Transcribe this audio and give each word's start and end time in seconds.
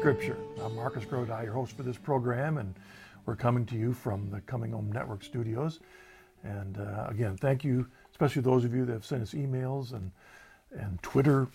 Scripture. 0.00 0.38
I'm 0.64 0.74
Marcus 0.76 1.04
Grodi, 1.04 1.44
your 1.44 1.52
host 1.52 1.76
for 1.76 1.82
this 1.82 1.98
program, 1.98 2.56
and 2.56 2.74
we're 3.26 3.36
coming 3.36 3.66
to 3.66 3.76
you 3.76 3.92
from 3.92 4.30
the 4.30 4.40
Coming 4.40 4.72
Home 4.72 4.90
Network 4.90 5.22
studios. 5.22 5.80
And 6.42 6.78
uh, 6.78 7.08
again, 7.10 7.36
thank 7.36 7.64
you, 7.64 7.86
especially 8.10 8.40
those 8.40 8.64
of 8.64 8.74
you 8.74 8.86
that 8.86 8.94
have 8.94 9.04
sent 9.04 9.20
us 9.20 9.34
emails 9.34 9.92
and 9.92 10.10
and 10.72 11.02
Twitter 11.02 11.48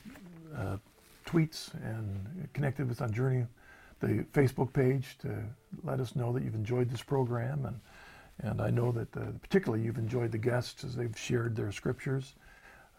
uh, 0.56 0.78
tweets 1.26 1.74
and 1.74 2.48
connected 2.54 2.88
with 2.88 3.02
us 3.02 3.02
on 3.02 3.12
Journey, 3.12 3.48
the 4.00 4.24
Facebook 4.32 4.72
page 4.72 5.18
to 5.24 5.42
let 5.84 6.00
us 6.00 6.16
know 6.16 6.32
that 6.32 6.44
you've 6.44 6.54
enjoyed 6.54 6.88
this 6.88 7.02
program 7.02 7.66
and 7.66 7.80
and 8.44 8.62
I 8.62 8.70
know 8.70 8.92
that 8.92 9.18
uh, 9.18 9.32
particularly 9.42 9.84
you've 9.84 9.98
enjoyed 9.98 10.32
the 10.32 10.38
guests 10.38 10.84
as 10.84 10.96
they've 10.96 11.18
shared 11.18 11.56
their 11.56 11.72
scriptures 11.72 12.36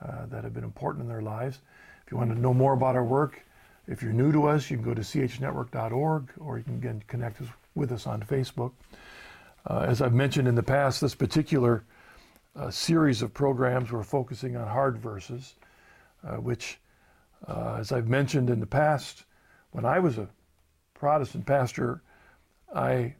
uh, 0.05 0.27
that 0.27 0.43
have 0.43 0.55
been 0.55 0.65
important 0.65 1.05
in 1.05 1.09
their 1.09 1.23
lives. 1.23 1.61
If 2.05 2.11
you 2.11 2.19
want 2.19 2.35
to 2.35 2.41
know 2.41 2.53
more 2.53 2.73
about 2.73 2.97
our 2.97 3.05
work, 3.05 3.45
if 3.89 4.03
you're 4.03 4.13
new 4.13 4.33
to 4.33 4.47
us, 4.49 4.71
you 4.71 4.77
can 4.77 4.85
go 4.85 4.95
to 4.95 5.03
chnetwork.org 5.03 6.31
or 6.39 6.59
you 6.59 6.65
can 6.65 6.81
get 6.81 7.07
connect 7.07 7.41
with 7.75 7.93
us 7.93 8.07
on 8.07 8.21
Facebook. 8.23 8.73
Uh, 9.69 9.85
as 9.89 10.01
I've 10.01 10.15
mentioned 10.15 10.49
in 10.49 10.55
the 10.55 10.63
past, 10.63 11.01
this 11.01 11.15
particular 11.15 11.85
uh, 12.55 12.71
series 12.71 13.23
of 13.23 13.35
programs 13.35 13.93
we're 13.93 14.03
focusing 14.03 14.57
on 14.57 14.67
hard 14.67 14.99
verses, 14.99 15.55
uh, 16.27 16.37
which, 16.37 16.79
uh, 17.47 17.77
as 17.79 17.93
I've 17.93 18.09
mentioned 18.09 18.51
in 18.51 18.61
the 18.61 18.67
past, 18.67 19.25
when 19.73 19.85
I 19.85 19.99
was 19.99 20.19
a 20.19 20.29
Protestant 20.95 21.47
pastor, 21.47 22.03
I 22.75 23.15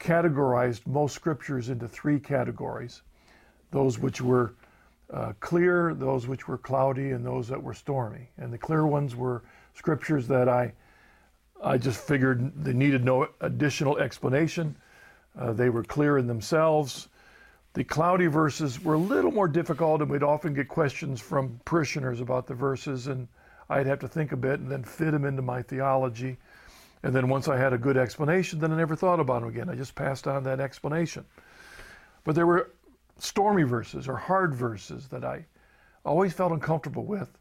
categorized 0.00 0.86
most 0.86 1.14
scriptures 1.14 1.68
into 1.68 1.88
three 1.88 2.20
categories 2.20 3.02
those 3.70 3.98
which 3.98 4.22
were 4.22 4.54
uh, 5.12 5.32
clear, 5.40 5.92
those 5.94 6.26
which 6.26 6.48
were 6.48 6.56
cloudy, 6.56 7.10
and 7.10 7.24
those 7.24 7.48
that 7.48 7.62
were 7.62 7.74
stormy. 7.74 8.30
And 8.38 8.50
the 8.52 8.56
clear 8.56 8.86
ones 8.86 9.14
were 9.14 9.42
scriptures 9.78 10.26
that 10.26 10.48
I, 10.48 10.72
I 11.62 11.78
just 11.78 12.00
figured 12.00 12.52
they 12.64 12.72
needed 12.72 13.04
no 13.04 13.28
additional 13.40 13.96
explanation. 13.98 14.76
Uh, 15.38 15.52
they 15.52 15.70
were 15.70 15.84
clear 15.84 16.18
in 16.18 16.26
themselves. 16.26 17.08
The 17.74 17.84
cloudy 17.84 18.26
verses 18.26 18.82
were 18.82 18.94
a 18.94 18.98
little 18.98 19.30
more 19.30 19.46
difficult, 19.46 20.02
and 20.02 20.10
we'd 20.10 20.24
often 20.24 20.52
get 20.52 20.66
questions 20.66 21.20
from 21.20 21.60
parishioners 21.64 22.20
about 22.20 22.48
the 22.48 22.54
verses, 22.54 23.06
and 23.06 23.28
I'd 23.70 23.86
have 23.86 24.00
to 24.00 24.08
think 24.08 24.32
a 24.32 24.36
bit 24.36 24.58
and 24.58 24.68
then 24.68 24.82
fit 24.82 25.12
them 25.12 25.24
into 25.24 25.42
my 25.42 25.62
theology. 25.62 26.38
And 27.04 27.14
then 27.14 27.28
once 27.28 27.46
I 27.46 27.56
had 27.56 27.72
a 27.72 27.78
good 27.78 27.96
explanation, 27.96 28.58
then 28.58 28.72
I 28.72 28.76
never 28.76 28.96
thought 28.96 29.20
about 29.20 29.42
them 29.42 29.48
again. 29.50 29.68
I 29.68 29.76
just 29.76 29.94
passed 29.94 30.26
on 30.26 30.42
that 30.42 30.58
explanation. 30.58 31.24
But 32.24 32.34
there 32.34 32.46
were 32.46 32.72
stormy 33.18 33.62
verses 33.62 34.08
or 34.08 34.16
hard 34.16 34.54
verses 34.54 35.06
that 35.08 35.24
I 35.24 35.46
always 36.04 36.32
felt 36.32 36.50
uncomfortable 36.50 37.04
with. 37.04 37.37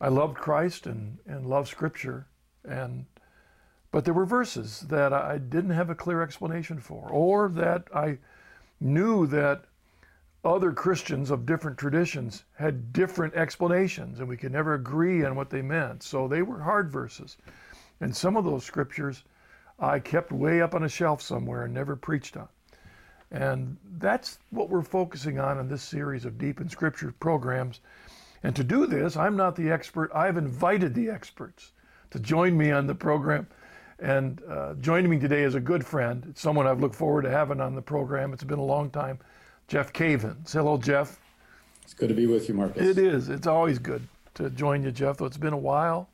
I 0.00 0.08
loved 0.08 0.36
Christ 0.36 0.86
and, 0.86 1.18
and 1.26 1.46
loved 1.46 1.68
Scripture, 1.68 2.26
and 2.64 3.06
but 3.90 4.04
there 4.04 4.14
were 4.14 4.26
verses 4.26 4.80
that 4.88 5.12
I 5.12 5.38
didn't 5.38 5.70
have 5.70 5.88
a 5.88 5.94
clear 5.94 6.20
explanation 6.22 6.78
for, 6.80 7.08
or 7.08 7.48
that 7.50 7.84
I 7.94 8.18
knew 8.78 9.26
that 9.28 9.64
other 10.44 10.72
Christians 10.72 11.30
of 11.30 11.46
different 11.46 11.78
traditions 11.78 12.44
had 12.54 12.92
different 12.92 13.34
explanations, 13.34 14.20
and 14.20 14.28
we 14.28 14.36
could 14.36 14.52
never 14.52 14.74
agree 14.74 15.24
on 15.24 15.34
what 15.34 15.50
they 15.50 15.62
meant. 15.62 16.02
So 16.02 16.28
they 16.28 16.42
were 16.42 16.60
hard 16.60 16.90
verses. 16.90 17.36
And 18.00 18.14
some 18.14 18.36
of 18.36 18.44
those 18.44 18.64
scriptures 18.64 19.24
I 19.78 19.98
kept 19.98 20.30
way 20.30 20.60
up 20.60 20.74
on 20.74 20.84
a 20.84 20.88
shelf 20.88 21.20
somewhere 21.20 21.64
and 21.64 21.74
never 21.74 21.96
preached 21.96 22.36
on. 22.36 22.48
And 23.30 23.76
that's 23.98 24.38
what 24.50 24.68
we're 24.68 24.82
focusing 24.82 25.38
on 25.38 25.58
in 25.58 25.68
this 25.68 25.82
series 25.82 26.24
of 26.24 26.38
Deep 26.38 26.60
in 26.60 26.68
Scripture 26.68 27.12
programs. 27.18 27.80
And 28.46 28.54
to 28.54 28.62
do 28.62 28.86
this, 28.86 29.16
I'm 29.16 29.36
not 29.36 29.56
the 29.56 29.72
expert. 29.72 30.08
I've 30.14 30.36
invited 30.36 30.94
the 30.94 31.10
experts 31.10 31.72
to 32.12 32.20
join 32.20 32.56
me 32.56 32.70
on 32.70 32.86
the 32.86 32.94
program. 32.94 33.48
And 33.98 34.40
uh, 34.48 34.74
joining 34.74 35.10
me 35.10 35.18
today 35.18 35.42
is 35.42 35.56
a 35.56 35.60
good 35.60 35.84
friend, 35.84 36.24
it's 36.30 36.42
someone 36.42 36.64
I've 36.64 36.78
looked 36.78 36.94
forward 36.94 37.22
to 37.22 37.30
having 37.30 37.60
on 37.60 37.74
the 37.74 37.82
program. 37.82 38.32
It's 38.32 38.44
been 38.44 38.60
a 38.60 38.64
long 38.64 38.88
time. 38.90 39.18
Jeff 39.66 39.92
Cavins. 39.92 40.52
Hello, 40.52 40.78
Jeff. 40.78 41.18
It's 41.82 41.92
good 41.92 42.08
to 42.08 42.14
be 42.14 42.28
with 42.28 42.46
you, 42.48 42.54
Marcus. 42.54 42.86
It 42.86 42.98
is. 42.98 43.30
It's 43.30 43.48
always 43.48 43.80
good 43.80 44.06
to 44.34 44.48
join 44.50 44.84
you, 44.84 44.92
Jeff, 44.92 45.16
though 45.16 45.24
it's 45.24 45.36
been 45.36 45.52
a 45.52 45.58
while. 45.58 46.08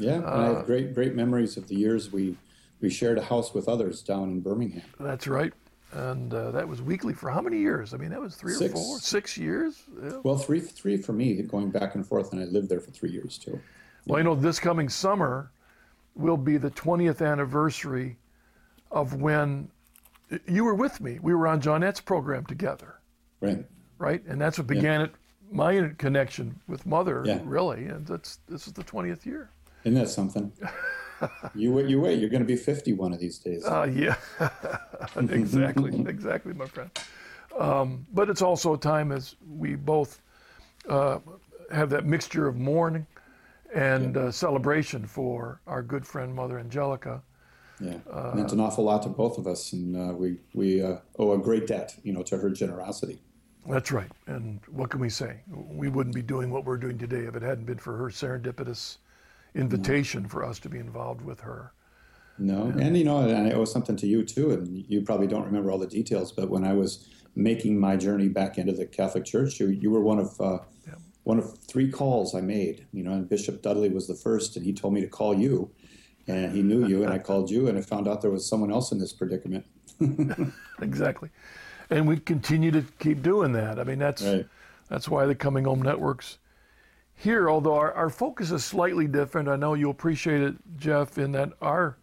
Yeah, 0.00 0.18
uh, 0.18 0.36
I 0.36 0.44
have 0.46 0.66
great, 0.66 0.96
great 0.96 1.14
memories 1.14 1.56
of 1.56 1.68
the 1.68 1.76
years 1.76 2.10
we, 2.10 2.36
we 2.80 2.90
shared 2.90 3.18
a 3.18 3.22
house 3.22 3.54
with 3.54 3.68
others 3.68 4.02
down 4.02 4.30
in 4.30 4.40
Birmingham. 4.40 4.82
That's 4.98 5.28
right. 5.28 5.52
And 5.92 6.32
uh, 6.34 6.50
that 6.50 6.68
was 6.68 6.82
weekly 6.82 7.14
for 7.14 7.30
how 7.30 7.40
many 7.40 7.58
years? 7.58 7.94
I 7.94 7.96
mean, 7.96 8.10
that 8.10 8.20
was 8.20 8.34
three 8.34 8.52
six. 8.52 8.74
or 8.74 8.76
four, 8.76 8.98
six 8.98 9.38
years. 9.38 9.82
Yeah. 10.02 10.18
Well, 10.22 10.36
three, 10.36 10.60
three 10.60 10.98
for 10.98 11.12
me, 11.12 11.40
going 11.42 11.70
back 11.70 11.94
and 11.94 12.06
forth, 12.06 12.32
and 12.32 12.42
I 12.42 12.44
lived 12.44 12.68
there 12.68 12.80
for 12.80 12.90
three 12.90 13.10
years 13.10 13.38
too. 13.38 13.58
Well, 14.06 14.18
you 14.18 14.24
know, 14.24 14.34
this 14.34 14.58
coming 14.58 14.88
summer 14.88 15.50
will 16.14 16.36
be 16.36 16.58
the 16.58 16.70
20th 16.70 17.26
anniversary 17.26 18.16
of 18.90 19.14
when 19.14 19.70
you 20.46 20.64
were 20.64 20.74
with 20.74 21.00
me. 21.00 21.18
We 21.22 21.34
were 21.34 21.46
on 21.46 21.60
Johnnette's 21.60 22.00
program 22.00 22.44
together. 22.44 22.96
Right. 23.40 23.64
Right, 23.98 24.24
and 24.26 24.40
that's 24.40 24.58
what 24.58 24.66
began 24.66 25.00
yeah. 25.00 25.06
it. 25.06 25.14
My 25.50 25.90
connection 25.98 26.60
with 26.68 26.86
Mother, 26.86 27.22
yeah. 27.26 27.40
really, 27.42 27.86
and 27.86 28.06
that's 28.06 28.38
this 28.48 28.66
is 28.66 28.74
the 28.74 28.84
20th 28.84 29.24
year. 29.24 29.50
Isn't 29.84 29.98
that 29.98 30.08
something? 30.08 30.52
you 31.54 31.72
wait, 31.72 31.86
you 31.88 32.00
wait. 32.00 32.18
You're 32.18 32.30
going 32.30 32.42
to 32.42 32.46
be 32.46 32.56
50 32.56 32.92
one 32.94 33.12
of 33.12 33.20
these 33.20 33.38
days. 33.38 33.64
Uh, 33.64 33.90
yeah, 33.92 34.16
exactly, 35.16 35.98
exactly, 36.06 36.52
my 36.52 36.66
friend. 36.66 36.90
Um, 37.58 38.06
but 38.12 38.28
it's 38.28 38.42
also 38.42 38.74
a 38.74 38.78
time 38.78 39.12
as 39.12 39.36
we 39.48 39.74
both 39.74 40.20
uh, 40.88 41.18
have 41.72 41.90
that 41.90 42.06
mixture 42.06 42.46
of 42.46 42.56
mourning 42.56 43.06
and 43.74 44.14
yeah. 44.14 44.22
uh, 44.22 44.30
celebration 44.30 45.06
for 45.06 45.60
our 45.66 45.82
good 45.82 46.06
friend 46.06 46.34
Mother 46.34 46.58
Angelica. 46.58 47.22
Yeah, 47.80 47.98
uh, 48.10 48.32
meant 48.34 48.52
an 48.52 48.60
awful 48.60 48.84
lot 48.84 49.02
to 49.04 49.08
both 49.08 49.38
of 49.38 49.46
us, 49.46 49.72
and 49.72 49.96
uh, 49.96 50.12
we 50.12 50.38
we 50.52 50.82
uh, 50.82 50.96
owe 51.18 51.32
a 51.32 51.38
great 51.38 51.66
debt, 51.66 51.94
you 52.02 52.12
know, 52.12 52.22
to 52.24 52.36
her 52.36 52.50
generosity. 52.50 53.20
That's 53.68 53.92
right. 53.92 54.10
And 54.26 54.60
what 54.70 54.90
can 54.90 54.98
we 54.98 55.10
say? 55.10 55.40
We 55.48 55.88
wouldn't 55.88 56.14
be 56.14 56.22
doing 56.22 56.50
what 56.50 56.64
we're 56.64 56.78
doing 56.78 56.96
today 56.96 57.24
if 57.24 57.36
it 57.36 57.42
hadn't 57.42 57.66
been 57.66 57.78
for 57.78 57.96
her 57.96 58.06
serendipitous 58.06 58.96
invitation 59.54 60.24
no. 60.24 60.28
for 60.28 60.44
us 60.44 60.58
to 60.60 60.68
be 60.68 60.78
involved 60.78 61.22
with 61.22 61.40
her. 61.40 61.72
No, 62.38 62.62
and, 62.62 62.80
and 62.80 62.96
you 62.96 63.04
know, 63.04 63.18
and 63.18 63.48
I 63.48 63.52
owe 63.52 63.64
something 63.64 63.96
to 63.96 64.06
you 64.06 64.24
too, 64.24 64.52
and 64.52 64.84
you 64.88 65.02
probably 65.02 65.26
don't 65.26 65.44
remember 65.44 65.70
all 65.70 65.78
the 65.78 65.86
details, 65.86 66.30
but 66.32 66.48
when 66.48 66.64
I 66.64 66.72
was 66.72 67.08
making 67.34 67.78
my 67.78 67.96
journey 67.96 68.28
back 68.28 68.58
into 68.58 68.72
the 68.72 68.86
Catholic 68.86 69.24
Church, 69.24 69.58
you, 69.58 69.68
you 69.68 69.90
were 69.90 70.00
one 70.00 70.18
of 70.18 70.40
uh, 70.40 70.58
yeah. 70.86 70.94
one 71.24 71.38
of 71.38 71.58
three 71.58 71.90
calls 71.90 72.34
I 72.34 72.40
made. 72.40 72.86
You 72.92 73.02
know, 73.02 73.12
and 73.12 73.28
Bishop 73.28 73.62
Dudley 73.62 73.88
was 73.88 74.06
the 74.06 74.14
first, 74.14 74.56
and 74.56 74.64
he 74.64 74.72
told 74.72 74.94
me 74.94 75.00
to 75.00 75.08
call 75.08 75.34
you, 75.34 75.70
and 76.28 76.52
he 76.52 76.62
knew 76.62 76.86
you, 76.86 77.02
and 77.02 77.12
I 77.12 77.18
called 77.18 77.50
you, 77.50 77.66
and 77.66 77.76
I 77.76 77.80
found 77.80 78.06
out 78.06 78.22
there 78.22 78.30
was 78.30 78.48
someone 78.48 78.70
else 78.70 78.92
in 78.92 78.98
this 78.98 79.12
predicament. 79.12 79.66
exactly, 80.80 81.30
and 81.90 82.06
we 82.06 82.18
continue 82.18 82.70
to 82.70 82.84
keep 83.00 83.22
doing 83.22 83.52
that. 83.52 83.80
I 83.80 83.84
mean, 83.84 83.98
that's 83.98 84.22
right. 84.22 84.46
that's 84.88 85.08
why 85.08 85.26
the 85.26 85.34
Coming 85.34 85.64
Home 85.64 85.82
Networks 85.82 86.38
here, 87.18 87.50
although 87.50 87.74
our, 87.74 87.92
our 87.94 88.10
focus 88.10 88.52
is 88.52 88.64
slightly 88.64 89.08
different, 89.08 89.48
I 89.48 89.56
know 89.56 89.74
you'll 89.74 89.90
appreciate 89.90 90.40
it, 90.40 90.54
Jeff, 90.76 91.18
in 91.18 91.32
that 91.32 91.52
our 91.60 91.98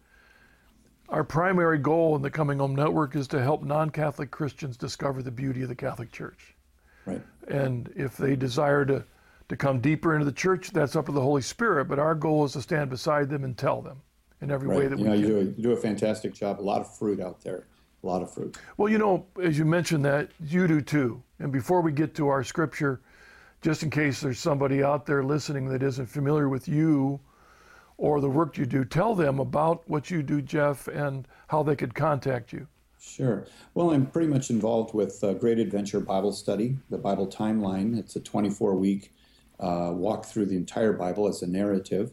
our 1.08 1.24
primary 1.24 1.78
goal 1.78 2.16
in 2.16 2.22
the 2.22 2.30
Coming 2.30 2.58
Home 2.58 2.74
Network 2.74 3.14
is 3.14 3.28
to 3.28 3.40
help 3.40 3.62
non-Catholic 3.62 4.30
Christians 4.32 4.76
discover 4.76 5.22
the 5.22 5.30
beauty 5.30 5.62
of 5.62 5.68
the 5.68 5.74
Catholic 5.74 6.10
Church. 6.10 6.56
Right. 7.04 7.22
And 7.46 7.92
if 7.94 8.16
they 8.16 8.34
desire 8.34 8.84
to 8.86 9.04
to 9.48 9.56
come 9.56 9.80
deeper 9.80 10.14
into 10.14 10.24
the 10.24 10.32
church, 10.32 10.72
that's 10.72 10.96
up 10.96 11.06
to 11.06 11.12
the 11.12 11.20
Holy 11.20 11.42
Spirit. 11.42 11.86
But 11.86 11.98
our 11.98 12.14
goal 12.14 12.44
is 12.44 12.52
to 12.52 12.62
stand 12.62 12.90
beside 12.90 13.30
them 13.30 13.44
and 13.44 13.56
tell 13.56 13.80
them 13.80 14.02
in 14.42 14.50
every 14.50 14.68
right. 14.68 14.78
way 14.80 14.88
that 14.88 14.98
you 14.98 15.04
we 15.04 15.10
know, 15.10 15.14
can. 15.14 15.22
You 15.22 15.28
do, 15.28 15.38
a, 15.38 15.42
you 15.44 15.62
do 15.62 15.72
a 15.72 15.76
fantastic 15.76 16.34
job. 16.34 16.60
A 16.60 16.62
lot 16.62 16.80
of 16.80 16.94
fruit 16.94 17.20
out 17.20 17.40
there. 17.40 17.68
A 18.02 18.06
lot 18.06 18.22
of 18.22 18.34
fruit. 18.34 18.58
Well, 18.76 18.90
you 18.90 18.98
know, 18.98 19.24
as 19.42 19.56
you 19.56 19.64
mentioned 19.64 20.04
that, 20.04 20.30
you 20.40 20.66
do 20.68 20.80
too. 20.80 21.22
And 21.38 21.50
before 21.52 21.80
we 21.80 21.92
get 21.92 22.14
to 22.16 22.28
our 22.28 22.44
scripture, 22.44 23.00
just 23.62 23.82
in 23.82 23.90
case 23.90 24.20
there's 24.20 24.38
somebody 24.38 24.82
out 24.82 25.06
there 25.06 25.22
listening 25.22 25.68
that 25.68 25.82
isn't 25.82 26.06
familiar 26.06 26.48
with 26.48 26.68
you 26.68 27.20
or 27.96 28.20
the 28.20 28.28
work 28.28 28.58
you 28.58 28.66
do, 28.66 28.84
tell 28.84 29.14
them 29.14 29.38
about 29.38 29.88
what 29.88 30.10
you 30.10 30.22
do, 30.22 30.42
Jeff, 30.42 30.86
and 30.88 31.26
how 31.48 31.62
they 31.62 31.76
could 31.76 31.94
contact 31.94 32.52
you. 32.52 32.66
Sure. 33.00 33.46
Well, 33.74 33.92
I'm 33.92 34.06
pretty 34.06 34.28
much 34.28 34.50
involved 34.50 34.92
with 34.92 35.22
uh, 35.22 35.34
Great 35.34 35.58
Adventure 35.58 36.00
Bible 36.00 36.32
Study, 36.32 36.76
the 36.90 36.98
Bible 36.98 37.26
Timeline. 37.26 37.98
It's 37.98 38.16
a 38.16 38.20
24 38.20 38.74
week 38.74 39.12
uh, 39.60 39.92
walk 39.94 40.26
through 40.26 40.46
the 40.46 40.56
entire 40.56 40.92
Bible 40.92 41.28
as 41.28 41.42
a 41.42 41.46
narrative. 41.46 42.12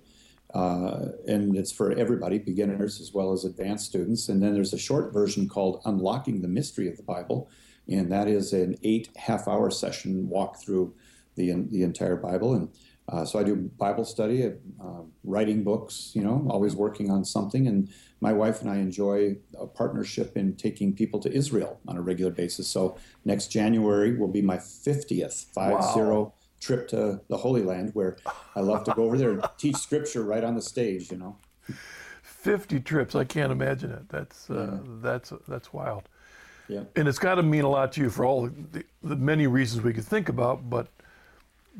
Uh, 0.54 1.08
and 1.28 1.58
it's 1.58 1.72
for 1.72 1.92
everybody, 1.94 2.38
beginners 2.38 3.02
as 3.02 3.12
well 3.12 3.34
as 3.34 3.44
advanced 3.44 3.86
students. 3.86 4.30
And 4.30 4.42
then 4.42 4.54
there's 4.54 4.74
a 4.74 4.78
short 4.78 5.12
version 5.12 5.50
called 5.50 5.82
Unlocking 5.84 6.42
the 6.42 6.48
Mystery 6.48 6.88
of 6.88 6.96
the 6.96 7.04
Bible, 7.04 7.50
and 7.88 8.12
that 8.12 8.28
is 8.28 8.54
an 8.54 8.78
eight 8.84 9.10
half 9.16 9.48
hour 9.48 9.72
session 9.72 10.30
walk 10.30 10.62
through 10.62 10.94
the 11.36 11.52
the 11.70 11.84
entire 11.84 12.16
Bible. 12.16 12.54
And 12.54 12.70
uh, 13.10 13.26
so 13.26 13.38
I 13.38 13.44
do 13.44 13.56
Bible 13.56 14.06
study, 14.06 14.46
uh, 14.46 15.02
writing 15.24 15.64
books, 15.64 16.12
you 16.14 16.24
know, 16.24 16.48
always 16.50 16.76
working 16.76 17.12
on 17.12 17.26
something. 17.26 17.68
And 17.68 17.90
my 18.22 18.32
wife 18.32 18.62
and 18.62 18.70
I 18.70 18.78
enjoy 18.78 19.36
a 19.60 19.68
partnership 19.68 20.38
in 20.38 20.56
taking 20.56 20.94
people 20.94 21.20
to 21.22 21.32
Israel 21.32 21.80
on 21.88 21.98
a 21.98 22.02
regular 22.02 22.32
basis. 22.32 22.68
So 22.68 22.98
next 23.26 23.48
January 23.48 24.16
will 24.16 24.30
be 24.30 24.42
my 24.42 24.58
50th, 24.58 25.46
five 25.54 25.74
wow. 25.74 25.94
zero 25.94 26.34
trip 26.62 26.88
to 26.90 27.20
the 27.28 27.38
Holy 27.38 27.62
Land, 27.62 27.92
where 27.94 28.18
I 28.56 28.62
love 28.62 28.86
to 28.86 28.94
go 28.94 29.04
over 29.04 29.18
there 29.18 29.32
and 29.32 29.44
teach 29.58 29.76
scripture 29.76 30.24
right 30.24 30.44
on 30.44 30.56
the 30.56 30.62
stage, 30.62 31.12
you 31.12 31.18
know. 31.18 31.38
50 32.22 32.80
trips. 32.82 33.16
I 33.16 33.26
can't 33.26 33.52
imagine 33.52 33.92
it. 33.92 34.08
That's 34.10 34.50
uh, 34.50 34.80
that's 35.02 35.34
that's 35.48 35.72
wild. 35.74 36.10
Yeah. 36.68 36.84
And 36.96 37.08
it's 37.08 37.20
got 37.20 37.36
to 37.36 37.44
mean 37.44 37.64
a 37.64 37.70
lot 37.70 37.92
to 37.94 38.02
you 38.02 38.10
for 38.10 38.26
all 38.26 38.48
the, 38.48 38.84
the 39.02 39.16
many 39.16 39.48
reasons 39.48 39.84
we 39.84 39.94
could 39.94 40.06
think 40.06 40.30
about, 40.30 40.70
but 40.70 40.88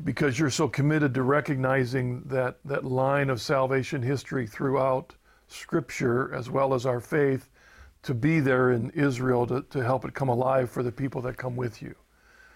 because 0.02 0.38
you're 0.38 0.50
so 0.50 0.68
committed 0.68 1.14
to 1.14 1.22
recognizing 1.22 2.22
that 2.24 2.58
that 2.64 2.84
line 2.84 3.30
of 3.30 3.40
salvation 3.40 4.02
history 4.02 4.46
throughout 4.46 5.14
Scripture 5.46 6.34
as 6.34 6.50
well 6.50 6.74
as 6.74 6.84
our 6.86 7.00
faith, 7.00 7.48
to 8.02 8.14
be 8.14 8.40
there 8.40 8.72
in 8.72 8.90
Israel 8.90 9.46
to, 9.46 9.62
to 9.70 9.84
help 9.84 10.04
it 10.04 10.14
come 10.14 10.28
alive 10.28 10.70
for 10.70 10.82
the 10.82 10.92
people 10.92 11.20
that 11.22 11.36
come 11.36 11.54
with 11.54 11.80
you. 11.80 11.94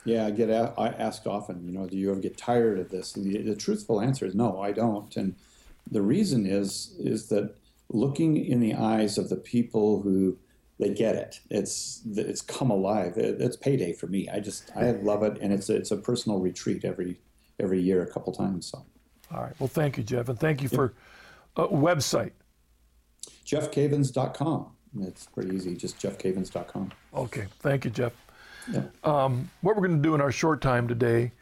Yeah, 0.05 0.27
I 0.27 0.31
get 0.31 0.51
a- 0.51 0.75
I 0.77 0.89
asked 0.89 1.27
often, 1.27 1.65
you 1.65 1.73
know, 1.73 1.87
do 1.87 1.97
you 1.97 2.11
ever 2.11 2.21
get 2.21 2.37
tired 2.37 2.79
of 2.79 2.89
this? 2.91 3.13
The, 3.13 3.43
the 3.43 3.55
truthful 3.55 4.01
answer 4.01 4.27
is 4.27 4.35
no, 4.35 4.61
I 4.61 4.73
don't. 4.73 5.15
And 5.17 5.37
the 5.91 6.03
reason 6.03 6.47
is 6.47 6.97
is 6.99 7.29
that 7.29 7.55
looking 7.91 8.37
in 8.37 8.61
the 8.61 8.75
eyes 8.75 9.17
of 9.17 9.29
the 9.29 9.37
people 9.37 10.03
who 10.03 10.39
they 10.79 10.95
get 10.95 11.17
it. 11.17 11.41
It's 11.51 12.03
it's 12.07 12.41
come 12.43 12.71
alive. 12.71 13.17
It, 13.17 13.41
it's 13.41 13.57
payday 13.57 13.93
for 13.93 14.07
me. 14.07 14.29
I 14.29 14.41
just 14.41 14.71
I 14.77 14.93
love 14.93 15.23
it, 15.23 15.39
and 15.41 15.53
it's 15.53 15.69
a, 15.69 15.77
it's 15.77 15.91
a 15.91 15.97
personal 15.97 16.39
retreat 16.39 16.85
every 16.85 17.19
every 17.59 17.81
year, 17.81 18.03
a 18.03 18.07
couple 18.07 18.33
times. 18.33 18.67
So, 18.67 18.85
All 19.35 19.43
right. 19.43 19.55
Well, 19.59 19.69
thank 19.69 19.97
you, 19.97 20.03
Jeff, 20.03 20.29
and 20.29 20.39
thank 20.39 20.63
you 20.63 20.69
for 20.69 20.95
a 21.57 21.67
website. 21.69 22.33
JeffCavins.com. 23.45 24.67
It's 25.03 25.27
pretty 25.27 25.55
easy. 25.55 25.77
Just 25.77 25.99
JeffCavins.com. 25.99 26.93
Okay. 27.15 27.47
Thank 27.61 27.85
you, 27.85 27.91
Jeff. 27.91 28.13
Yeah. 28.71 28.83
What 29.03 29.77
we're 29.77 29.87
going 29.87 29.97
to 29.97 30.03
do 30.03 30.15
in 30.15 30.21
our 30.21 30.33
short 30.33 30.61
time 30.61 30.87
today 30.89 31.33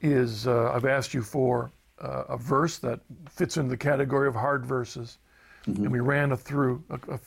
is 0.00 0.46
uh, 0.46 0.72
I've 0.72 0.84
asked 0.84 1.14
you 1.14 1.22
for 1.22 1.70
uh, 2.00 2.24
a 2.28 2.36
verse 2.36 2.78
that 2.78 3.00
fits 3.28 3.56
into 3.56 3.70
the 3.70 3.76
category 3.76 4.28
of 4.28 4.34
hard 4.34 4.64
verses, 4.64 5.18
and 5.66 5.90
we 5.90 6.00
ran 6.00 6.32
a 6.32 6.36
through 6.36 6.82
a, 6.90 7.14
a, 7.14 7.20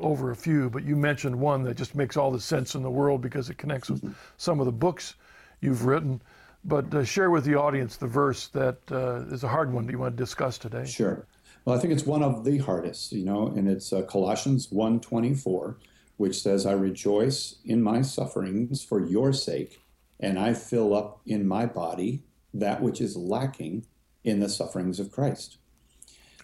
over 0.00 0.30
a 0.32 0.36
few, 0.36 0.68
but 0.70 0.84
you 0.84 0.96
mentioned 0.96 1.38
one 1.38 1.62
that 1.62 1.76
just 1.76 1.94
makes 1.94 2.16
all 2.16 2.30
the 2.30 2.40
sense 2.40 2.74
in 2.74 2.82
the 2.82 2.90
world 2.90 3.20
because 3.20 3.48
it 3.48 3.58
connects 3.58 3.90
with 3.90 4.14
some 4.38 4.58
of 4.60 4.66
the 4.66 4.72
books 4.72 5.14
you've 5.60 5.84
written. 5.86 6.20
But 6.66 6.92
uh, 6.92 7.04
share 7.04 7.30
with 7.30 7.44
the 7.44 7.54
audience 7.54 7.96
the 7.96 8.08
verse 8.08 8.48
that 8.48 8.78
uh, 8.90 9.32
is 9.32 9.44
a 9.44 9.48
hard 9.48 9.72
one 9.72 9.86
that 9.86 9.92
you 9.92 9.98
want 9.98 10.16
to 10.16 10.22
discuss 10.22 10.58
today. 10.58 10.84
Sure. 10.84 11.26
Well, 11.64 11.76
I 11.76 11.80
think 11.80 11.92
it's 11.92 12.06
one 12.06 12.22
of 12.22 12.44
the 12.44 12.58
hardest, 12.58 13.12
you 13.12 13.24
know, 13.24 13.48
and 13.48 13.68
it's 13.68 13.92
uh, 13.92 14.02
Colossians 14.02 14.68
1.24, 14.68 15.76
which 16.16 16.40
says, 16.40 16.66
I 16.66 16.72
rejoice 16.72 17.56
in 17.64 17.82
my 17.82 18.02
sufferings 18.02 18.84
for 18.84 19.04
your 19.04 19.32
sake, 19.32 19.80
and 20.18 20.38
I 20.38 20.54
fill 20.54 20.94
up 20.94 21.20
in 21.24 21.46
my 21.46 21.66
body 21.66 22.24
that 22.52 22.82
which 22.82 23.00
is 23.00 23.16
lacking 23.16 23.86
in 24.24 24.40
the 24.40 24.48
sufferings 24.48 24.98
of 24.98 25.12
Christ. 25.12 25.58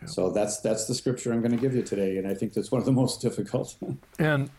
So 0.07 0.31
that's 0.31 0.61
that's 0.61 0.87
the 0.87 0.95
scripture 0.95 1.33
I'm 1.33 1.41
going 1.41 1.53
to 1.53 1.57
give 1.57 1.75
you 1.75 1.83
today, 1.83 2.19
and 2.19 2.27
I 2.27 2.35
think 2.35 2.53
that's 2.53 2.73
one 2.73 2.81
of 2.81 2.87
the 2.87 2.93
most 2.93 3.21
difficult. 3.21 3.77
And 4.19 4.51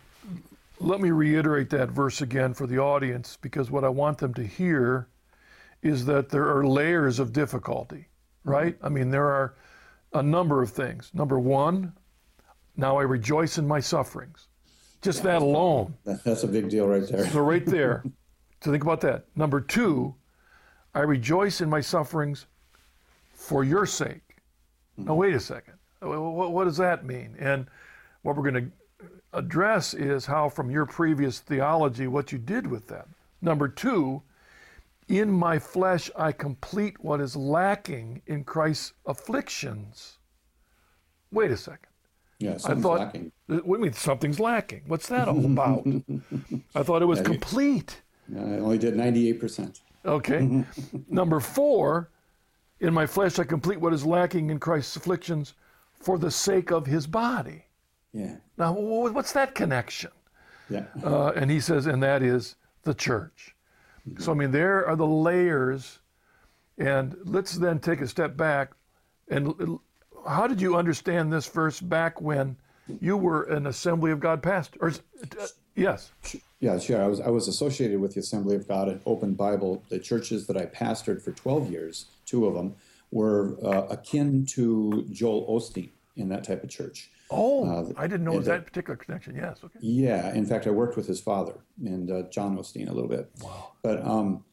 let 0.80 1.00
me 1.00 1.12
reiterate 1.12 1.69
that 1.71 1.89
verse 1.89 2.21
again 2.21 2.54
for 2.54 2.68
the 2.68 2.80
audience 2.80 3.38
because 3.42 3.69
what 3.69 3.83
I 3.83 3.89
want 3.89 4.18
them 4.18 4.33
to 4.33 4.45
hear 4.45 5.07
is 5.83 6.06
that 6.06 6.30
there 6.30 6.47
are 6.56 6.65
layers 6.65 7.19
of 7.19 7.33
difficulty, 7.33 8.07
mm-hmm. 8.45 8.50
right? 8.50 8.77
I 8.81 8.89
mean, 8.89 9.09
there 9.09 9.30
are 9.30 9.56
a 10.13 10.24
number 10.24 10.62
of 10.62 10.71
things. 10.71 11.12
Number 11.13 11.39
one, 11.39 11.94
now 12.77 12.97
I 12.97 13.03
rejoice 13.03 13.57
in 13.57 13.68
my 13.68 13.80
sufferings. 13.80 14.47
Just 15.01 15.24
that 15.24 15.41
alone. 15.41 15.95
That's 16.06 16.44
a 16.44 16.47
big 16.47 16.69
deal 16.69 16.88
right 16.88 17.07
there. 17.07 17.27
So, 17.30 17.41
right 17.41 17.65
there, 17.65 18.03
to 18.62 18.71
think 18.71 18.83
about 18.83 19.01
that. 19.01 19.25
Number 19.35 19.59
two, 19.59 20.15
I 20.95 21.01
rejoice 21.01 21.59
in 21.59 21.69
my 21.69 21.81
sufferings 21.81 22.45
for 23.33 23.63
your 23.63 23.86
sake. 23.86 24.38
Now, 24.97 25.03
mm-hmm. 25.03 25.15
wait 25.15 25.33
a 25.33 25.39
second. 25.39 25.74
What, 26.00 26.51
what 26.51 26.63
does 26.65 26.77
that 26.77 27.06
mean? 27.06 27.36
And 27.39 27.68
what 28.21 28.38
we're 28.38 28.50
going 28.50 28.65
to 28.65 29.07
address 29.33 29.94
is 29.94 30.25
how, 30.25 30.47
from 30.47 30.69
your 30.69 30.86
previous 30.86 31.39
theology, 31.39 32.07
what 32.07 32.31
you 32.31 32.38
did 32.38 32.68
with 32.68 32.88
that. 32.88 33.07
Number 33.41 33.68
two, 33.68 34.21
in 35.07 35.31
my 35.31 35.59
flesh 35.59 36.09
I 36.15 36.31
complete 36.31 36.95
what 37.03 37.19
is 37.21 37.35
lacking 37.35 38.21
in 38.27 38.44
Christ's 38.44 38.94
afflictions. 39.05 40.17
Wait 41.31 41.51
a 41.51 41.57
second. 41.57 41.89
Yeah, 42.39 42.57
I 42.65 42.75
thought, 42.75 43.00
lacking. 43.00 43.31
what 43.47 43.63
do 43.63 43.71
you 43.71 43.77
mean 43.79 43.94
something's 43.94 44.39
lacking? 44.39 44.83
What's 44.88 45.07
that 45.07 45.27
all 45.27 45.45
about? 45.45 45.85
I 46.75 46.83
thought 46.83 47.01
it 47.01 47.05
was 47.05 47.21
complete. 47.21 48.01
I 48.35 48.39
only 48.39 48.77
did 48.77 48.95
98%. 48.95 49.79
Okay. 50.05 50.65
Number 51.09 51.39
four, 51.39 52.09
in 52.81 52.94
my 52.94 53.05
flesh 53.05 53.39
I 53.39 53.44
complete 53.45 53.79
what 53.79 53.94
is 53.94 54.05
lacking 54.05 54.50
in 54.50 54.59
Christ's 54.59 54.95
afflictions 54.95 55.53
for 55.94 56.17
the 56.17 56.31
sake 56.31 56.71
of 56.71 56.85
his 56.85 57.07
body. 57.07 57.65
Yeah, 58.13 58.35
Now, 58.57 58.73
what's 58.73 59.31
that 59.33 59.55
connection? 59.55 60.11
yeah. 60.69 60.85
Uh, 61.03 61.29
and 61.35 61.50
he 61.50 61.59
says, 61.59 61.88
and 61.88 62.03
that 62.03 62.21
is 62.21 62.55
the 62.83 62.94
church. 62.94 63.55
So, 64.19 64.31
I 64.31 64.35
mean, 64.35 64.51
there 64.51 64.85
are 64.85 64.95
the 64.95 65.07
layers. 65.07 66.00
And 66.77 67.15
let's 67.23 67.53
then 67.53 67.79
take 67.79 68.01
a 68.01 68.07
step 68.07 68.35
back. 68.35 68.71
And 69.29 69.79
how 70.27 70.47
did 70.47 70.61
you 70.61 70.75
understand 70.75 71.31
this 71.31 71.47
verse 71.47 71.79
back 71.79 72.19
when 72.19 72.57
you 73.00 73.15
were 73.15 73.44
an 73.44 73.67
Assembly 73.67 74.11
of 74.11 74.19
God 74.19 74.41
pastor? 74.41 74.79
Or, 74.81 74.89
uh, 74.89 75.47
yes. 75.75 76.11
Yeah, 76.59 76.79
sure. 76.79 77.03
I 77.03 77.07
was 77.07 77.19
I 77.19 77.29
was 77.29 77.47
associated 77.47 78.00
with 78.00 78.13
the 78.13 78.21
Assembly 78.21 78.55
of 78.55 78.67
God 78.67 78.88
and 78.88 79.01
Open 79.05 79.33
Bible. 79.33 79.83
The 79.89 80.00
churches 80.00 80.47
that 80.47 80.57
I 80.57 80.65
pastored 80.65 81.21
for 81.21 81.31
12 81.31 81.69
years, 81.69 82.05
two 82.25 82.45
of 82.45 82.53
them, 82.53 82.75
were 83.11 83.57
uh, 83.63 83.88
akin 83.89 84.45
to 84.47 85.05
Joel 85.11 85.45
Osteen 85.47 85.89
in 86.15 86.29
that 86.29 86.44
type 86.44 86.63
of 86.63 86.69
church. 86.69 87.09
Oh, 87.33 87.94
I 87.97 88.07
didn't 88.07 88.25
know 88.25 88.33
it 88.33 88.38
was 88.38 88.45
the- 88.45 88.51
that 88.53 88.65
particular 88.65 88.95
connection. 88.95 89.35
Yes. 89.35 89.59
Okay. 89.63 89.80
Yeah, 89.81 90.33
in 90.33 90.45
fact, 90.45 90.68
I 90.68 90.71
worked 90.71 90.95
with 90.95 91.07
his 91.07 91.19
father 91.19 91.56
and 91.83 92.09
uh, 92.09 92.24
John 92.30 92.57
Osteen 92.57 92.89
a 92.89 92.94
little 92.94 93.09
bit. 93.09 93.30
Wow. 93.41 93.71
But 93.81 94.06
um, 94.06 94.43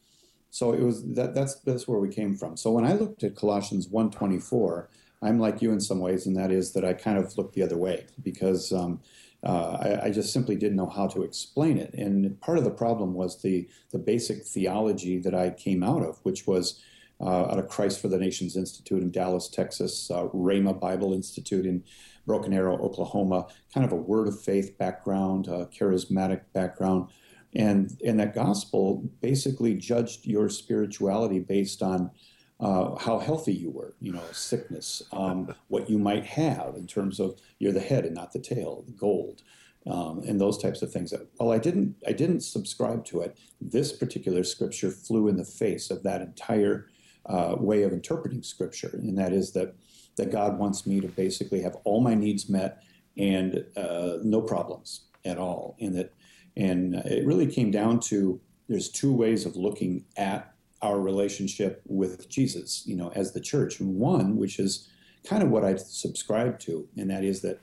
so 0.50 0.73
it 0.73 0.83
was 0.83 1.05
that 1.14 1.35
that's 1.35 1.57
that's 1.61 1.87
where 1.87 1.99
we 2.00 2.09
came 2.09 2.37
from. 2.37 2.57
So 2.57 2.73
when 2.73 2.85
I 2.85 2.95
looked 2.95 3.23
at 3.23 3.37
Colossians 3.37 3.88
1:24, 3.88 4.87
I'm 5.23 5.38
like 5.38 5.62
you 5.62 5.71
in 5.73 5.81
some 5.81 6.00
ways, 6.00 6.26
and 6.26 6.37
that 6.37 6.50
is 6.50 6.73
that 6.73 6.85
I 6.85 6.93
kind 6.93 7.19
of 7.19 7.37
looked 7.37 7.55
the 7.55 7.62
other 7.62 7.76
way 7.76 8.07
because 8.23 8.73
um, 8.73 9.00
uh, 9.45 9.78
I, 9.81 10.07
I 10.07 10.11
just 10.11 10.33
simply 10.33 10.57
didn't 10.57 10.76
know 10.76 10.88
how 10.88 11.07
to 11.09 11.23
explain 11.23 11.78
it. 11.78 11.95
And 11.95 12.40
part 12.40 12.59
of 12.59 12.64
the 12.64 12.71
problem 12.71 13.14
was 13.14 13.43
the 13.43 13.69
the 13.90 13.99
basic 13.99 14.45
theology 14.45 15.19
that 15.19 15.35
I 15.35 15.50
came 15.50 15.83
out 15.83 16.02
of, 16.02 16.19
which 16.25 16.47
was 16.47 16.83
uh, 17.21 17.45
out 17.50 17.59
of 17.59 17.69
Christ 17.69 18.00
for 18.00 18.09
the 18.09 18.19
Nations 18.19 18.57
Institute 18.57 19.02
in 19.02 19.11
Dallas, 19.11 19.47
Texas, 19.47 20.11
uh, 20.11 20.25
Rhema 20.28 20.78
Bible 20.78 21.12
Institute 21.12 21.66
in 21.66 21.85
Broken 22.31 22.53
Arrow, 22.53 22.79
Oklahoma, 22.79 23.49
kind 23.75 23.85
of 23.85 23.91
a 23.91 23.97
word 23.97 24.29
of 24.29 24.41
faith 24.41 24.79
background, 24.79 25.47
charismatic 25.47 26.43
background. 26.53 27.09
And, 27.57 28.01
and 28.07 28.21
that 28.21 28.37
gospel 28.37 29.11
basically 29.21 29.75
judged 29.75 30.27
your 30.27 30.49
spirituality 30.49 31.41
based 31.41 31.83
on 31.83 32.13
uh, 32.61 32.95
how 32.95 33.19
healthy 33.19 33.53
you 33.53 33.71
were, 33.71 33.95
you 34.01 34.13
know, 34.13 34.23
sickness, 34.31 35.03
um, 35.13 35.53
what 35.67 35.91
you 35.91 35.99
might 35.99 36.25
have 36.25 36.77
in 36.77 36.87
terms 36.87 37.19
of 37.19 37.41
you're 37.59 37.73
the 37.73 37.81
head 37.81 38.05
and 38.05 38.15
not 38.15 38.33
the 38.33 38.39
tail, 38.39 38.85
gold, 38.97 39.43
um, 39.89 40.23
and 40.25 40.41
those 40.41 40.57
types 40.57 40.83
of 40.83 40.93
things. 40.93 41.13
Well, 41.41 41.51
I 41.51 41.59
didn't, 41.59 41.97
I 42.07 42.13
didn't 42.13 42.43
subscribe 42.43 43.05
to 43.07 43.23
it. 43.23 43.37
This 43.61 43.93
particular 43.93 44.45
scripture 44.45 44.93
flew 44.93 45.27
in 45.27 45.37
the 45.37 45.45
face 45.45 45.91
of 45.91 46.05
that 46.05 46.21
entire 46.21 46.87
uh, 47.27 47.57
way 47.59 47.83
of 47.83 47.93
interpreting 47.93 48.45
scripture, 48.45 48.91
and 48.93 49.19
that 49.19 49.33
is 49.33 49.51
that 49.55 49.75
that 50.21 50.31
God 50.31 50.59
wants 50.59 50.87
me 50.87 51.00
to 51.00 51.09
basically 51.09 51.62
have 51.62 51.77
all 51.85 52.03
my 52.03 52.15
needs 52.15 52.50
met 52.50 52.83
and 53.17 53.65
uh, 53.75 54.19
no 54.23 54.43
problems 54.43 55.07
at 55.25 55.39
all. 55.39 55.77
And 55.81 55.97
that, 55.97 56.12
and 56.59 56.95
it 56.95 57.27
really 57.27 57.47
came 57.47 57.71
down 57.71 58.00
to 58.00 58.39
there's 58.69 58.91
two 58.91 59.15
ways 59.15 59.47
of 59.47 59.57
looking 59.57 60.05
at 60.19 60.53
our 60.83 61.00
relationship 61.00 61.81
with 61.87 62.29
Jesus, 62.29 62.83
you 62.87 62.97
know, 62.97 63.11
as 63.15 63.33
the 63.33 63.41
church. 63.41 63.81
One, 63.81 64.37
which 64.37 64.59
is 64.59 64.91
kind 65.25 65.43
of 65.43 65.49
what 65.49 65.65
I 65.65 65.77
subscribe 65.77 66.59
to, 66.61 66.87
and 66.99 67.09
that 67.11 67.25
is 67.25 67.41
that 67.41 67.61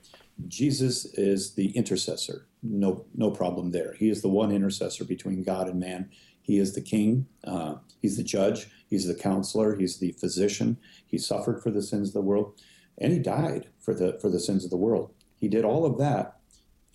Jesus 0.48 1.04
is 1.14 1.54
the 1.54 1.70
intercessor. 1.76 2.48
No, 2.62 3.04
no 3.14 3.30
problem 3.30 3.70
there. 3.70 3.94
He 3.98 4.10
is 4.10 4.20
the 4.20 4.28
one 4.28 4.50
intercessor 4.50 5.04
between 5.04 5.44
God 5.44 5.68
and 5.68 5.78
man. 5.78 6.10
He 6.48 6.58
is 6.58 6.74
the 6.74 6.80
king. 6.80 7.26
Uh, 7.44 7.74
he's 8.00 8.16
the 8.16 8.22
judge. 8.24 8.68
He's 8.88 9.06
the 9.06 9.14
counselor. 9.14 9.76
He's 9.76 9.98
the 9.98 10.12
physician. 10.12 10.78
He 11.06 11.18
suffered 11.18 11.62
for 11.62 11.70
the 11.70 11.82
sins 11.82 12.08
of 12.08 12.14
the 12.14 12.22
world, 12.22 12.58
and 12.96 13.12
he 13.12 13.18
died 13.18 13.68
for 13.78 13.92
the 13.92 14.18
for 14.18 14.30
the 14.30 14.40
sins 14.40 14.64
of 14.64 14.70
the 14.70 14.78
world. 14.78 15.12
He 15.36 15.46
did 15.46 15.66
all 15.66 15.84
of 15.84 15.98
that, 15.98 16.38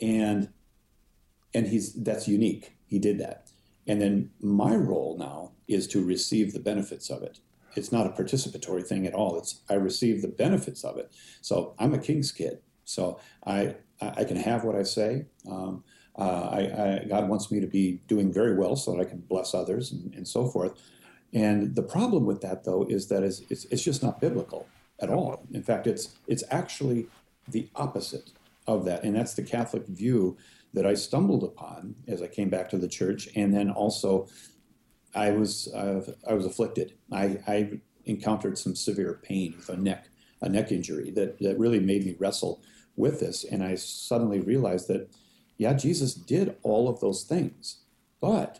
and 0.02 0.50
and 1.54 1.68
he's 1.68 1.94
that's 1.94 2.28
unique. 2.28 2.76
He 2.88 2.98
did 2.98 3.20
that, 3.20 3.52
and 3.86 4.02
then 4.02 4.32
my 4.42 4.76
role 4.76 5.18
now 5.20 5.52
is 5.68 5.88
to 5.90 6.04
receive 6.04 6.52
the 6.52 6.60
benefits 6.60 7.12
of 7.12 7.22
it. 7.22 7.38
It's 7.76 7.92
not 7.92 8.08
a 8.08 8.10
participatory 8.10 8.84
thing 8.84 9.06
at 9.06 9.14
all. 9.14 9.38
It's 9.38 9.62
I 9.70 9.76
receive 9.76 10.24
the 10.24 10.30
benefits 10.30 10.84
of 10.84 10.98
it. 10.98 11.12
So 11.42 11.76
I'm 11.78 11.94
a 11.94 12.00
king's 12.00 12.32
kid. 12.32 12.58
So 12.86 13.20
I 13.46 13.76
I 14.02 14.24
can 14.24 14.38
have 14.38 14.64
what 14.64 14.76
I 14.76 14.82
say. 14.82 15.28
Um, 15.48 15.84
uh, 16.18 16.50
I, 16.52 16.60
I, 16.60 17.06
God 17.06 17.28
wants 17.28 17.52
me 17.52 17.60
to 17.60 17.68
be 17.68 18.02
doing 18.08 18.32
very 18.32 18.56
well 18.56 18.76
so 18.76 18.92
that 18.92 19.02
I 19.02 19.10
can 19.10 19.20
bless 19.20 19.54
others 19.54 19.92
and, 19.92 20.14
and 20.14 20.28
so 20.28 20.48
forth. 20.48 20.74
And 21.34 21.76
the 21.76 21.82
problem 21.82 22.26
with 22.26 22.42
that, 22.42 22.64
though, 22.64 22.86
is 22.88 23.08
that 23.08 23.24
it's, 23.24 23.42
it's, 23.50 23.66
it's 23.66 23.84
just 23.84 24.04
not 24.04 24.22
biblical 24.22 24.68
at 25.00 25.10
all. 25.10 25.46
In 25.52 25.64
fact, 25.64 25.88
it's 25.88 26.16
it's 26.28 26.44
actually 26.52 27.08
the 27.48 27.68
opposite 27.76 28.32
of 28.68 28.86
that. 28.86 29.04
And 29.04 29.16
that's 29.16 29.34
the 29.34 29.44
Catholic 29.44 29.88
view 29.88 30.38
that 30.74 30.86
I 30.86 30.94
stumbled 30.94 31.44
upon 31.44 31.96
as 32.08 32.22
I 32.22 32.28
came 32.28 32.50
back 32.50 32.70
to 32.70 32.78
the 32.78 32.88
church. 32.88 33.30
And 33.36 33.54
then 33.54 33.70
also, 33.72 34.28
I 35.16 35.32
was 35.32 35.68
uh, 35.74 36.14
I 36.28 36.34
was 36.34 36.46
afflicted. 36.46 36.94
I, 37.12 37.40
I 37.48 37.80
encountered 38.06 38.58
some 38.58 38.76
severe 38.76 39.20
pain 39.24 39.56
with 39.58 39.70
a 39.70 39.78
neck 39.78 40.10
a 40.42 40.50
neck 40.50 40.72
injury 40.72 41.10
that, 41.12 41.40
that 41.40 41.58
really 41.58 41.80
made 41.80 42.06
me 42.06 42.16
wrestle 42.20 42.62
with 42.96 43.20
this. 43.20 43.44
And 43.46 43.64
I 43.64 43.76
suddenly 43.76 44.42
realized 44.42 44.88
that, 44.90 45.10
yeah, 45.64 45.72
Jesus 45.72 46.14
did 46.14 46.58
all 46.62 46.90
of 46.90 47.00
those 47.00 47.24
things, 47.24 47.84
but 48.20 48.60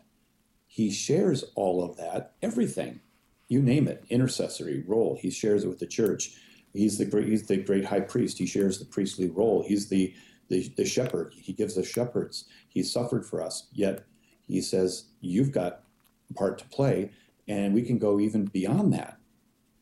he 0.66 0.90
shares 0.90 1.44
all 1.54 1.84
of 1.84 1.98
that, 1.98 2.36
everything, 2.42 3.02
you 3.50 3.62
name 3.62 3.90
it, 3.90 4.06
intercessory 4.10 4.86
role. 4.88 5.18
He 5.22 5.30
shares 5.30 5.66
it 5.66 5.68
with 5.68 5.80
the 5.80 5.86
church. 5.86 6.32
He's 6.72 6.98
the 6.98 7.04
great, 7.04 7.28
he's 7.28 7.46
the 7.46 7.58
great 7.58 7.84
high 7.84 8.00
priest. 8.00 8.38
He 8.38 8.46
shares 8.46 8.80
the 8.80 8.86
priestly 8.86 9.30
role. 9.30 9.66
He's 9.68 9.90
the, 9.90 10.14
the, 10.48 10.74
the 10.78 10.86
shepherd. 10.86 11.34
He 11.36 11.52
gives 11.52 11.78
us 11.78 11.88
shepherds. 11.88 12.46
He 12.70 12.84
suffered 12.84 13.26
for 13.26 13.42
us. 13.42 13.68
Yet 13.74 14.06
he 14.48 14.62
says, 14.62 15.08
you've 15.20 15.52
got 15.52 15.84
a 16.30 16.34
part 16.34 16.58
to 16.60 16.66
play, 16.70 17.12
and 17.50 17.74
we 17.74 17.82
can 17.82 18.00
go 18.00 18.18
even 18.18 18.46
beyond 18.46 18.94
that. 18.94 19.18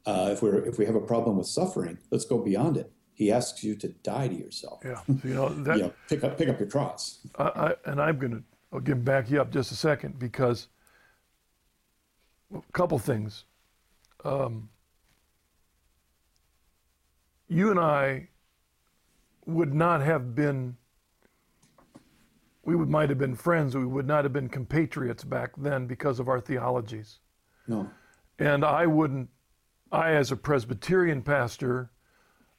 Uh, 0.07 0.29
if 0.31 0.41
we're 0.41 0.65
if 0.65 0.79
we 0.79 0.87
have 0.87 0.95
a 0.95 1.01
problem 1.01 1.37
with 1.37 1.45
suffering, 1.45 1.99
let's 2.09 2.25
go 2.25 2.39
beyond 2.39 2.77
it. 2.77 2.91
He 3.13 3.31
asks 3.31 3.63
you 3.63 3.75
to 3.75 3.89
die 3.89 4.27
to 4.27 4.33
yourself. 4.33 4.81
Yeah, 4.83 5.01
you 5.23 5.33
know 5.33 5.49
that. 5.63 5.93
pick 6.07 6.23
up 6.23 6.37
pick 6.37 6.49
up 6.49 6.59
your 6.59 6.69
cross. 6.69 7.19
I, 7.37 7.43
I, 7.43 7.75
and 7.85 8.01
I'm 8.01 8.17
going 8.17 8.31
to 8.31 8.77
again 8.77 9.03
back 9.03 9.29
you 9.29 9.41
up 9.41 9.51
just 9.51 9.71
a 9.71 9.75
second 9.75 10.17
because 10.19 10.67
a 12.53 12.61
couple 12.73 12.97
things. 12.99 13.45
Um, 14.23 14.69
you 17.47 17.69
and 17.69 17.79
I 17.79 18.29
would 19.45 19.73
not 19.73 20.01
have 20.01 20.35
been. 20.35 20.77
We 22.63 22.75
would 22.75 22.89
might 22.89 23.09
have 23.09 23.17
been 23.17 23.35
friends. 23.35 23.75
We 23.75 23.85
would 23.85 24.05
not 24.05 24.23
have 24.23 24.33
been 24.33 24.47
compatriots 24.47 25.23
back 25.23 25.51
then 25.57 25.87
because 25.87 26.19
of 26.19 26.29
our 26.29 26.39
theologies. 26.39 27.19
No. 27.67 27.89
And 28.37 28.63
I 28.63 28.85
wouldn't 28.85 29.29
I, 29.91 30.11
as 30.11 30.31
a 30.31 30.37
Presbyterian 30.37 31.21
pastor, 31.21 31.91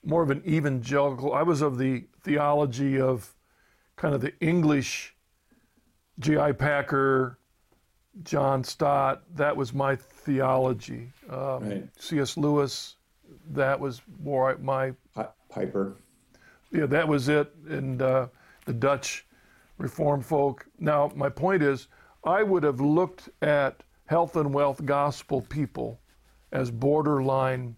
more 0.05 0.23
of 0.23 0.31
an 0.31 0.43
evangelical, 0.47 1.33
I 1.33 1.43
was 1.43 1.63
of 1.63 1.79
the 1.79 2.05
theology 2.23 3.01
of 3.01 3.35
kind 3.97 4.15
of 4.15 4.21
the 4.21 4.39
English 4.41 5.15
J.I. 6.19 6.53
Packer, 6.53 7.39
John 8.23 8.63
Stott. 8.65 9.23
That 9.35 9.57
was 9.57 9.73
my 9.73 9.97
theology. 9.97 11.11
Um, 11.31 11.69
right. 11.69 11.89
C.S. 11.99 12.37
Lewis, 12.37 12.97
that 13.51 13.79
was 13.79 14.03
more 14.23 14.57
my. 14.59 14.93
Piper. 15.49 15.97
Yeah, 16.71 16.87
that 16.87 17.07
was 17.07 17.29
it. 17.29 17.53
And 17.69 18.01
uh, 18.01 18.29
the 18.65 18.73
Dutch 18.73 19.27
Reform 19.79 20.23
folk. 20.23 20.67
Now, 20.79 21.11
my 21.15 21.29
point 21.29 21.63
is, 21.63 21.89
I 22.25 22.43
would 22.43 22.63
have 22.63 22.81
looked 22.81 23.29
at 23.43 23.83
health 24.07 24.37
and 24.37 24.53
wealth 24.55 24.85
gospel 24.85 25.43
people 25.43 26.01
as 26.53 26.71
borderline 26.71 27.75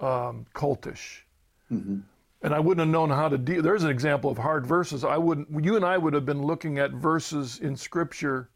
um, 0.00 0.46
cultish. 0.54 1.22
Mm-hmm. 1.70 1.98
And 2.42 2.54
I 2.54 2.60
wouldn't 2.60 2.86
have 2.86 2.92
known 2.92 3.10
how 3.10 3.28
to 3.28 3.38
deal. 3.38 3.62
There's 3.62 3.82
an 3.82 3.90
example 3.90 4.30
of 4.30 4.38
hard 4.38 4.66
verses. 4.66 5.04
I 5.04 5.16
wouldn't. 5.16 5.64
You 5.64 5.76
and 5.76 5.84
I 5.84 5.98
would 5.98 6.12
have 6.12 6.26
been 6.26 6.42
looking 6.42 6.78
at 6.78 6.92
verses 6.92 7.58
in 7.60 7.76
Scripture, 7.76 8.50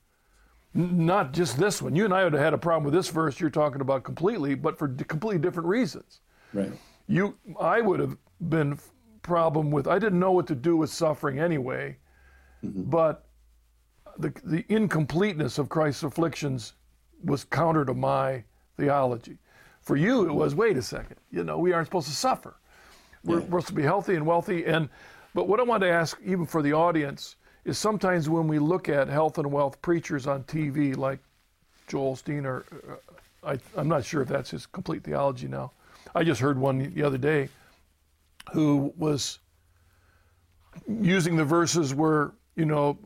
n- 0.77 1.07
not 1.07 1.33
just 1.33 1.59
this 1.59 1.81
one. 1.83 1.97
You 1.97 2.05
and 2.05 2.15
I 2.15 2.25
would 2.25 2.35
have 2.35 2.43
had 2.43 2.55
a 2.55 2.59
problem 2.59 2.85
with 2.85 2.95
this 2.95 3.09
verse 3.09 3.41
you're 3.41 3.51
talking 3.51 3.81
about 3.81 4.05
completely, 4.05 4.55
but 4.55 4.79
for 4.79 4.87
d- 4.87 5.05
completely 5.05 5.41
different 5.41 5.69
reasons. 5.69 6.21
Right. 6.53 6.73
You, 7.09 7.37
I 7.59 7.81
would 7.81 8.01
have 8.01 8.17
been 8.49 8.79
problem 9.23 9.71
with. 9.71 9.89
I 9.89 9.99
didn't 9.99 10.21
know 10.21 10.33
what 10.33 10.47
to 10.49 10.55
do 10.55 10.77
with 10.77 10.91
suffering 10.91 11.41
anyway, 11.41 11.97
mm-hmm. 12.63 12.83
but 12.83 13.27
the 14.19 14.33
the 14.45 14.65
incompleteness 14.69 15.59
of 15.59 15.69
Christ's 15.69 16.03
afflictions 16.03 16.75
was 17.25 17.45
counter 17.45 17.85
to 17.85 17.95
my 17.95 18.45
theology. 18.77 19.39
For 19.81 19.97
you, 19.97 20.29
it 20.29 20.33
was 20.33 20.55
wait 20.55 20.77
a 20.77 20.83
second, 20.83 21.17
you 21.31 21.45
know, 21.45 21.59
we 21.59 21.73
aren't 21.73 21.87
supposed 21.87 22.09
to 22.09 22.15
suffer. 22.15 22.55
We're, 23.25 23.41
yeah. 23.41 23.47
we're 23.47 23.61
supposed 23.61 23.67
to 23.69 23.75
be 23.75 23.83
healthy 23.83 24.15
and 24.15 24.27
wealthy. 24.27 24.65
And 24.65 24.89
but 25.35 25.49
what 25.49 25.61
I 25.61 25.63
want 25.63 25.83
to 25.83 25.91
ask, 25.91 26.19
even 26.25 26.47
for 26.47 26.63
the 26.63 26.73
audience, 26.73 27.37
is 27.65 27.79
sometimes 27.79 28.29
when 28.29 28.49
we 28.49 28.59
look 28.59 28.89
at 28.89 29.09
health 29.09 29.39
and 29.39 29.51
wealth 29.51 29.81
preachers 29.83 30.27
on 30.27 30.45
TV, 30.45 30.97
like 30.97 31.19
Joel 31.87 32.17
Osteen, 32.17 32.45
or 32.45 32.65
uh, 33.45 33.57
I, 33.77 33.81
am 33.81 33.89
not 33.89 34.05
sure 34.05 34.23
if 34.23 34.29
that's 34.29 34.51
his 34.51 34.67
complete 34.67 35.05
theology 35.05 35.49
now. 35.49 35.73
I 36.15 36.25
just 36.25 36.41
heard 36.41 36.59
one 36.59 36.93
the 36.95 37.03
other 37.03 37.19
day 37.19 37.49
who 38.53 38.93
was 38.97 39.39
using 40.89 41.37
the 41.37 41.45
verses 41.45 41.95
where 41.95 42.33
you 42.57 42.65
know 42.65 42.99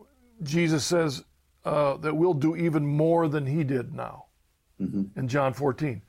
Jesus 0.42 0.84
says 0.84 1.24
uh, 1.64 1.96
that 1.98 2.14
we'll 2.14 2.34
do 2.34 2.56
even 2.56 2.86
more 2.86 3.28
than 3.28 3.46
he 3.46 3.64
did 3.64 3.94
now 3.94 4.26
mm-hmm. 4.80 5.18
in 5.18 5.28
John 5.28 5.52
14, 5.52 6.00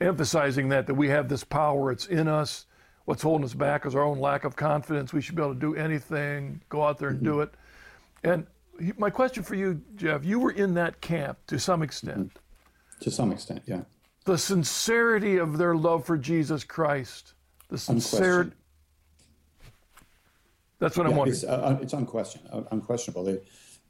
emphasizing 0.00 0.68
that 0.70 0.86
that 0.86 0.94
we 0.94 1.08
have 1.08 1.28
this 1.28 1.44
power. 1.44 1.90
It's 1.90 2.06
in 2.06 2.28
us. 2.28 2.66
What's 3.04 3.22
holding 3.22 3.44
us 3.44 3.54
back 3.54 3.86
is 3.86 3.94
our 3.94 4.02
own 4.02 4.18
lack 4.18 4.44
of 4.44 4.56
confidence. 4.56 5.12
We 5.12 5.20
should 5.20 5.36
be 5.36 5.42
able 5.42 5.54
to 5.54 5.60
do 5.60 5.76
anything. 5.76 6.60
Go 6.68 6.82
out 6.82 6.98
there 6.98 7.10
and 7.10 7.18
mm-hmm. 7.18 7.26
do 7.26 7.40
it. 7.42 7.54
And 8.24 8.46
my 8.98 9.10
question 9.10 9.42
for 9.42 9.54
you, 9.54 9.80
Jeff, 9.94 10.24
you 10.24 10.40
were 10.40 10.50
in 10.50 10.74
that 10.74 11.00
camp 11.00 11.38
to 11.46 11.58
some 11.58 11.82
extent. 11.82 12.34
Mm-hmm. 12.34 13.04
To 13.04 13.10
some 13.10 13.32
extent, 13.32 13.62
yeah. 13.66 13.82
The 14.24 14.38
sincerity 14.38 15.36
of 15.36 15.56
their 15.56 15.76
love 15.76 16.04
for 16.04 16.18
Jesus 16.18 16.64
Christ. 16.64 17.34
The 17.68 17.78
sincerity. 17.78 18.52
That's 20.78 20.96
what 20.96 21.04
yeah, 21.04 21.10
I'm 21.10 21.16
wondering. 21.16 21.34
It's, 21.34 21.44
uh, 21.44 21.78
it's 21.80 21.92
unquestionable. 21.92 22.58
Uh, 22.58 22.62
unquestionable. 22.70 23.24
They, 23.24 23.38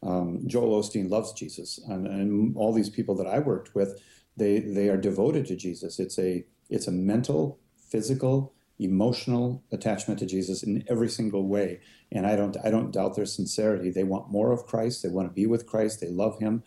um, 0.03 0.43
Joel 0.47 0.83
Osteen 0.83 1.09
loves 1.09 1.33
Jesus, 1.33 1.81
and, 1.89 2.07
and 2.07 2.57
all 2.57 2.73
these 2.73 2.91
people 2.91 3.15
that 3.17 3.27
I 3.27 3.39
worked 3.39 3.75
with, 3.75 4.01
they 4.37 4.61
they 4.61 4.89
are 4.89 4.97
devoted 4.97 5.47
to 5.47 5.57
Jesus. 5.57 5.99
It's 5.99 6.19
a 6.19 6.45
it's 6.69 6.87
a 6.87 6.93
mental, 6.93 7.59
physical, 7.77 8.55
emotional 8.79 9.63
attachment 9.73 10.19
to 10.21 10.27
Jesus 10.27 10.63
in 10.63 10.85
every 10.89 11.09
single 11.09 11.47
way. 11.47 11.81
And 12.13 12.27
I 12.27 12.37
don't 12.37 12.57
I 12.65 12.71
don't 12.71 12.93
doubt 12.93 13.17
their 13.17 13.27
sincerity. 13.27 13.91
They 13.91 14.05
want 14.05 14.31
more 14.31 14.53
of 14.53 14.67
Christ. 14.67 15.03
They 15.03 15.09
want 15.09 15.29
to 15.29 15.35
be 15.35 15.47
with 15.47 15.67
Christ. 15.67 16.01
They 16.01 16.11
love 16.11 16.39
Him. 16.39 16.63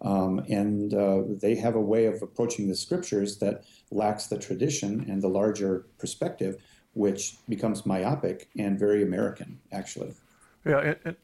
Um, 0.00 0.40
and 0.50 0.92
uh, 0.92 1.22
they 1.40 1.54
have 1.54 1.76
a 1.76 1.80
way 1.80 2.06
of 2.06 2.20
approaching 2.20 2.68
the 2.68 2.74
scriptures 2.74 3.38
that 3.38 3.64
lacks 3.90 4.26
the 4.26 4.38
tradition 4.38 5.06
and 5.08 5.22
the 5.22 5.28
larger 5.28 5.86
perspective, 5.98 6.56
which 6.92 7.36
becomes 7.48 7.86
myopic 7.86 8.50
and 8.58 8.78
very 8.78 9.02
American, 9.02 9.60
actually. 9.72 10.12
Yeah, 10.66 10.94
and, 11.04 11.16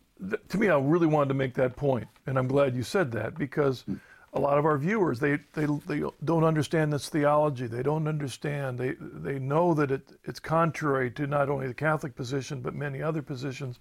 to 0.48 0.58
me, 0.58 0.68
I 0.68 0.78
really 0.78 1.06
wanted 1.06 1.28
to 1.28 1.34
make 1.34 1.54
that 1.54 1.76
point, 1.76 2.06
and 2.26 2.38
I'm 2.38 2.46
glad 2.46 2.74
you 2.74 2.82
said 2.82 3.10
that 3.12 3.38
because 3.38 3.84
a 4.32 4.40
lot 4.40 4.58
of 4.58 4.64
our 4.64 4.78
viewers 4.78 5.18
they, 5.18 5.38
they, 5.54 5.66
they 5.86 6.02
don't 6.24 6.44
understand 6.44 6.92
this 6.92 7.08
theology. 7.08 7.66
They 7.66 7.82
don't 7.82 8.06
understand. 8.06 8.78
They 8.78 8.94
they 9.00 9.38
know 9.38 9.74
that 9.74 9.90
it, 9.90 10.12
it's 10.24 10.38
contrary 10.40 11.10
to 11.12 11.26
not 11.26 11.48
only 11.48 11.66
the 11.66 11.74
Catholic 11.74 12.14
position 12.14 12.60
but 12.60 12.74
many 12.74 13.02
other 13.02 13.22
positions, 13.22 13.80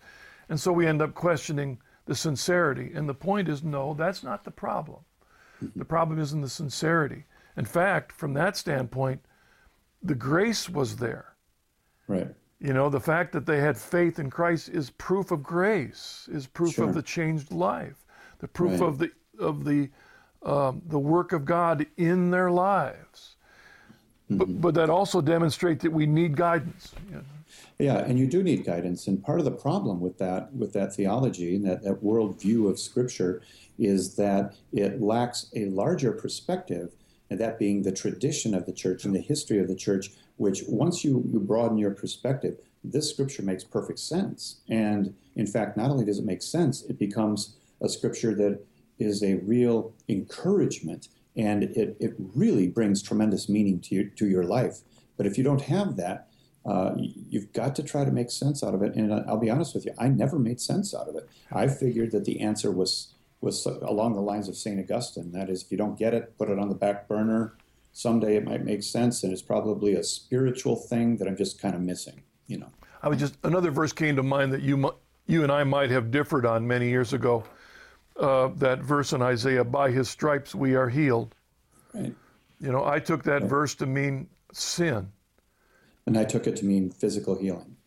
and 0.49 0.59
so 0.59 0.71
we 0.71 0.87
end 0.87 1.01
up 1.01 1.13
questioning 1.13 1.79
the 2.05 2.15
sincerity. 2.15 2.91
And 2.95 3.07
the 3.07 3.13
point 3.13 3.47
is, 3.47 3.63
no, 3.63 3.93
that's 3.93 4.23
not 4.23 4.43
the 4.43 4.51
problem. 4.51 5.01
The 5.75 5.85
problem 5.85 6.19
is 6.19 6.31
in 6.31 6.41
the 6.41 6.49
sincerity. 6.49 7.25
In 7.57 7.65
fact, 7.65 8.13
from 8.13 8.33
that 8.33 8.55
standpoint, 8.55 9.21
the 10.01 10.15
grace 10.15 10.69
was 10.69 10.95
there. 10.95 11.35
Right. 12.07 12.33
You 12.59 12.73
know, 12.73 12.89
the 12.89 12.99
fact 12.99 13.33
that 13.33 13.45
they 13.45 13.59
had 13.59 13.77
faith 13.77 14.19
in 14.19 14.29
Christ 14.29 14.69
is 14.69 14.89
proof 14.89 15.31
of 15.31 15.43
grace, 15.43 16.27
is 16.31 16.47
proof 16.47 16.75
sure. 16.75 16.87
of 16.87 16.93
the 16.93 17.01
changed 17.01 17.51
life, 17.51 18.05
the 18.39 18.47
proof 18.47 18.79
right. 18.79 18.87
of 18.87 18.97
the 18.97 19.11
of 19.39 19.63
the 19.63 19.89
um, 20.43 20.81
the 20.87 20.99
work 20.99 21.33
of 21.33 21.45
God 21.45 21.85
in 21.97 22.31
their 22.31 22.51
lives. 22.51 23.35
Mm-hmm. 24.29 24.37
But, 24.37 24.61
but 24.61 24.73
that 24.75 24.89
also 24.89 25.21
demonstrates 25.21 25.83
that 25.83 25.91
we 25.91 26.05
need 26.05 26.35
guidance. 26.35 26.93
You 27.09 27.15
know? 27.15 27.21
Yeah, 27.79 27.97
and 27.99 28.19
you 28.19 28.27
do 28.27 28.43
need 28.43 28.65
guidance. 28.65 29.07
And 29.07 29.23
part 29.23 29.39
of 29.39 29.45
the 29.45 29.51
problem 29.51 29.99
with 29.99 30.17
that 30.19 30.53
with 30.53 30.73
that 30.73 30.93
theology 30.93 31.55
and 31.55 31.65
that, 31.65 31.81
that 31.83 32.03
worldview 32.03 32.69
of 32.69 32.79
Scripture 32.79 33.41
is 33.77 34.15
that 34.15 34.55
it 34.73 35.01
lacks 35.01 35.49
a 35.55 35.65
larger 35.65 36.11
perspective, 36.11 36.91
and 37.29 37.39
that 37.39 37.57
being 37.57 37.83
the 37.83 37.91
tradition 37.91 38.53
of 38.53 38.65
the 38.65 38.73
church 38.73 39.05
and 39.05 39.15
the 39.15 39.21
history 39.21 39.59
of 39.59 39.67
the 39.67 39.75
church 39.75 40.11
which 40.39 40.63
once 40.67 41.03
you, 41.03 41.21
you 41.27 41.39
broaden 41.39 41.77
your 41.77 41.91
perspective, 41.91 42.57
this 42.81 43.09
scripture 43.09 43.43
makes 43.43 43.63
perfect 43.63 43.99
sense. 43.99 44.61
And 44.69 45.13
in 45.35 45.45
fact, 45.45 45.75
not 45.75 45.91
only 45.91 46.05
does 46.05 46.17
it 46.17 46.25
make 46.25 46.41
sense, 46.41 46.83
it 46.83 46.97
becomes 46.97 47.57
a 47.81 47.89
scripture 47.89 48.33
that 48.35 48.61
is 48.99 49.23
a 49.23 49.35
real 49.35 49.93
encouragement 50.07 51.07
and 51.35 51.63
it, 51.63 51.95
it 51.99 52.13
really 52.17 52.67
brings 52.67 53.01
tremendous 53.01 53.47
meaning 53.47 53.79
to 53.79 53.95
your, 53.95 54.03
to 54.05 54.27
your 54.27 54.43
life. 54.43 54.79
But 55.17 55.25
if 55.25 55.37
you 55.37 55.43
don't 55.43 55.61
have 55.61 55.95
that, 55.97 56.27
uh, 56.65 56.93
you've 56.97 57.53
got 57.53 57.75
to 57.75 57.83
try 57.83 58.03
to 58.03 58.11
make 58.11 58.29
sense 58.29 58.63
out 58.63 58.73
of 58.73 58.81
it. 58.81 58.95
And 58.95 59.13
I'll 59.13 59.37
be 59.37 59.49
honest 59.49 59.73
with 59.73 59.85
you, 59.85 59.93
I 59.97 60.09
never 60.09 60.37
made 60.37 60.59
sense 60.59 60.93
out 60.93 61.07
of 61.07 61.15
it. 61.15 61.29
I 61.51 61.67
figured 61.67 62.11
that 62.11 62.25
the 62.25 62.41
answer 62.41 62.71
was 62.71 63.13
was 63.41 63.65
along 63.65 64.15
the 64.15 64.21
lines 64.21 64.49
of 64.49 64.57
St. 64.57 64.77
Augustine. 64.79 65.31
That 65.31 65.49
is, 65.49 65.63
if 65.63 65.71
you 65.71 65.77
don't 65.77 65.97
get 65.97 66.13
it, 66.13 66.37
put 66.37 66.49
it 66.49 66.59
on 66.59 66.67
the 66.67 66.75
back 66.75 67.07
burner, 67.07 67.55
someday 67.93 68.35
it 68.35 68.43
might 68.43 68.65
make 68.65 68.83
sense 68.83 69.23
and 69.23 69.31
it's 69.31 69.41
probably 69.41 69.95
a 69.95 70.03
spiritual 70.03 70.75
thing 70.75 71.15
that 71.17 71.27
I'm 71.27 71.37
just 71.37 71.61
kind 71.61 71.73
of 71.73 71.81
missing, 71.81 72.21
you 72.47 72.57
know. 72.57 72.69
I 73.01 73.07
was 73.07 73.17
just 73.17 73.37
another 73.43 73.71
verse 73.71 73.93
came 73.93 74.17
to 74.17 74.23
mind 74.23 74.51
that 74.51 74.61
you 74.61 74.93
you 75.25 75.43
and 75.43 75.51
I 75.51 75.63
might 75.63 75.89
have 75.91 76.11
differed 76.11 76.45
on 76.45 76.67
many 76.67 76.89
years 76.89 77.13
ago. 77.13 77.43
Uh, 78.19 78.49
that 78.55 78.79
verse 78.79 79.13
in 79.13 79.21
Isaiah, 79.21 79.63
"By 79.63 79.91
His 79.91 80.09
stripes 80.09 80.53
we 80.53 80.75
are 80.75 80.89
healed." 80.89 81.35
Right. 81.93 82.13
You 82.59 82.71
know, 82.71 82.85
I 82.85 82.99
took 82.99 83.23
that 83.23 83.43
verse 83.43 83.75
to 83.75 83.85
mean 83.85 84.27
sin. 84.51 85.11
And 86.05 86.17
I 86.17 86.25
took 86.25 86.45
it 86.45 86.57
to 86.57 86.65
mean 86.65 86.89
physical 86.89 87.35
healing. 87.35 87.77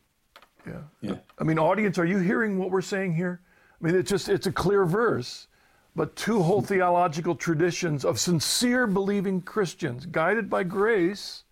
Yeah. 0.66 0.82
Yeah. 1.00 1.16
I 1.38 1.44
mean, 1.44 1.58
audience, 1.58 1.98
are 1.98 2.06
you 2.06 2.18
hearing 2.18 2.58
what 2.58 2.70
we're 2.70 2.80
saying 2.80 3.14
here? 3.14 3.40
I 3.80 3.84
mean, 3.84 3.94
it's 3.94 4.08
just 4.08 4.28
it's 4.28 4.46
a 4.46 4.52
clear 4.52 4.86
verse, 4.86 5.48
but 5.94 6.16
two 6.16 6.42
whole 6.42 6.62
theological 6.62 7.34
traditions 7.34 8.04
of 8.04 8.18
sincere 8.18 8.86
believing 8.86 9.42
Christians, 9.42 10.06
guided 10.06 10.48
by 10.48 10.62
grace. 10.62 11.44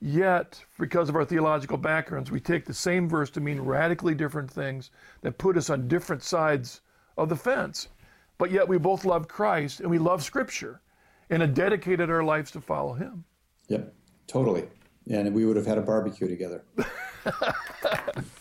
Yet, 0.00 0.64
because 0.78 1.08
of 1.08 1.16
our 1.16 1.24
theological 1.24 1.76
backgrounds, 1.76 2.30
we 2.30 2.40
take 2.40 2.64
the 2.64 2.74
same 2.74 3.08
verse 3.08 3.30
to 3.30 3.40
mean 3.40 3.60
radically 3.60 4.14
different 4.14 4.50
things 4.50 4.90
that 5.22 5.38
put 5.38 5.56
us 5.56 5.68
on 5.70 5.88
different 5.88 6.22
sides 6.22 6.80
of 7.16 7.28
the 7.28 7.36
fence. 7.36 7.88
But 8.38 8.50
yet, 8.50 8.66
we 8.66 8.78
both 8.78 9.04
love 9.04 9.28
Christ 9.28 9.80
and 9.80 9.90
we 9.90 9.98
love 9.98 10.22
Scripture 10.22 10.80
and 11.30 11.42
have 11.42 11.54
dedicated 11.54 12.08
our 12.10 12.22
lives 12.24 12.50
to 12.52 12.60
follow 12.60 12.94
Him. 12.94 13.24
Yep, 13.68 13.92
totally. 14.26 14.64
And 15.10 15.34
we 15.34 15.44
would 15.44 15.56
have 15.56 15.66
had 15.66 15.78
a 15.78 15.82
barbecue 15.82 16.28
together. 16.28 16.64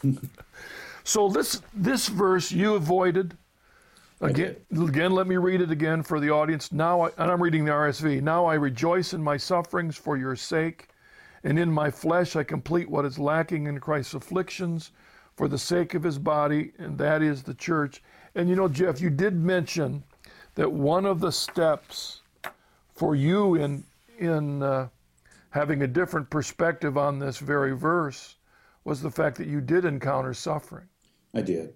So 1.08 1.30
this 1.30 1.62
this 1.74 2.10
verse 2.10 2.52
you 2.52 2.76
avoided. 2.76 3.38
Again, 4.20 4.58
again, 4.78 5.14
let 5.14 5.26
me 5.26 5.38
read 5.38 5.62
it 5.62 5.72
again 5.72 6.04
for 6.04 6.20
the 6.20 6.32
audience. 6.32 6.74
Now, 6.74 7.00
I, 7.00 7.12
and 7.18 7.32
I'm 7.32 7.42
reading 7.42 7.64
the 7.64 7.72
RSV. 7.72 8.22
Now 8.22 8.46
I 8.46 8.56
rejoice 8.56 9.14
in 9.14 9.24
my 9.24 9.38
sufferings 9.38 9.96
for 9.96 10.18
your 10.18 10.36
sake, 10.36 10.90
and 11.46 11.58
in 11.58 11.72
my 11.72 11.90
flesh 11.90 12.36
I 12.36 12.44
complete 12.44 12.90
what 12.90 13.06
is 13.06 13.18
lacking 13.18 13.68
in 13.68 13.80
Christ's 13.80 14.16
afflictions 14.16 14.92
for 15.38 15.48
the 15.48 15.58
sake 15.58 15.94
of 15.94 16.04
his 16.04 16.20
body, 16.20 16.74
and 16.78 16.98
that 16.98 17.22
is 17.22 17.42
the 17.42 17.54
church. 17.54 18.04
And 18.38 18.48
you 18.48 18.56
know, 18.56 18.68
Jeff, 18.68 19.02
you 19.02 19.10
did 19.10 19.36
mention 19.36 20.04
that 20.54 20.72
one 20.72 21.08
of 21.08 21.20
the 21.20 21.32
steps 21.32 22.22
for 22.94 23.16
you 23.16 23.56
in 23.56 23.84
in 24.20 24.62
uh, 24.62 24.90
having 25.50 25.82
a 25.82 25.88
different 25.88 26.30
perspective 26.30 27.00
on 27.00 27.18
this 27.18 27.40
very 27.40 27.76
verse 27.76 28.36
was 28.84 29.02
the 29.02 29.10
fact 29.10 29.38
that 29.38 29.48
you 29.48 29.60
did 29.60 29.86
encounter 29.86 30.36
suffering. 30.36 30.86
I 31.34 31.42
did. 31.42 31.74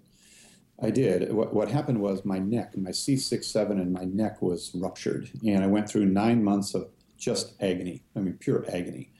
I 0.80 0.90
did. 0.90 1.32
What, 1.32 1.52
what 1.52 1.68
happened 1.68 2.00
was 2.00 2.24
my 2.24 2.38
neck, 2.38 2.76
my 2.76 2.90
C6-7 2.90 3.72
and 3.72 3.92
my 3.92 4.04
neck 4.04 4.40
was 4.40 4.70
ruptured. 4.74 5.30
And 5.44 5.62
I 5.62 5.66
went 5.66 5.88
through 5.88 6.06
nine 6.06 6.42
months 6.42 6.74
of 6.74 6.88
just 7.18 7.54
agony. 7.60 8.04
I 8.16 8.20
mean, 8.20 8.34
pure 8.34 8.64
agony. 8.68 9.12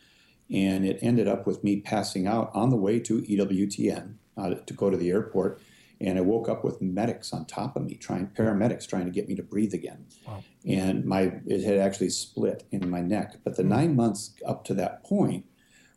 And 0.50 0.84
it 0.84 0.99
ended 1.02 1.28
up 1.28 1.46
with 1.46 1.62
me 1.62 1.80
passing 1.80 2.26
out 2.26 2.50
on 2.54 2.70
the 2.70 2.76
way 2.76 2.99
to 3.00 3.22
EWTN 3.22 4.14
uh, 4.37 4.54
to 4.54 4.75
go 4.75 4.90
to 4.90 4.96
the 4.96 5.11
airport. 5.11 5.61
And 6.02 6.18
I 6.18 6.21
woke 6.21 6.49
up 6.49 6.64
with 6.64 6.82
medics 6.82 7.32
on 7.32 7.47
top 7.47 7.76
of 7.76 7.85
me, 7.85 7.94
trying 7.94 8.26
paramedics 8.26 8.88
trying 8.88 9.04
to 9.04 9.12
get 9.12 9.28
me 9.28 9.37
to 9.37 9.42
breathe 9.42 9.73
again. 9.73 10.06
Wow. 10.26 10.42
And 10.66 11.04
my 11.04 11.35
it 11.47 11.62
had 11.62 11.78
actually 11.78 12.11
split 12.11 12.64
in 12.71 12.90
my 12.90 13.00
neck. 13.00 13.37
But 13.44 13.57
the 13.57 13.62
nine 13.62 13.94
months 13.94 14.35
up 14.44 14.64
to 14.64 14.74
that 14.74 15.05
point 15.05 15.46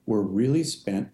were 0.06 0.22
really 0.22 0.64
spent 0.64 1.10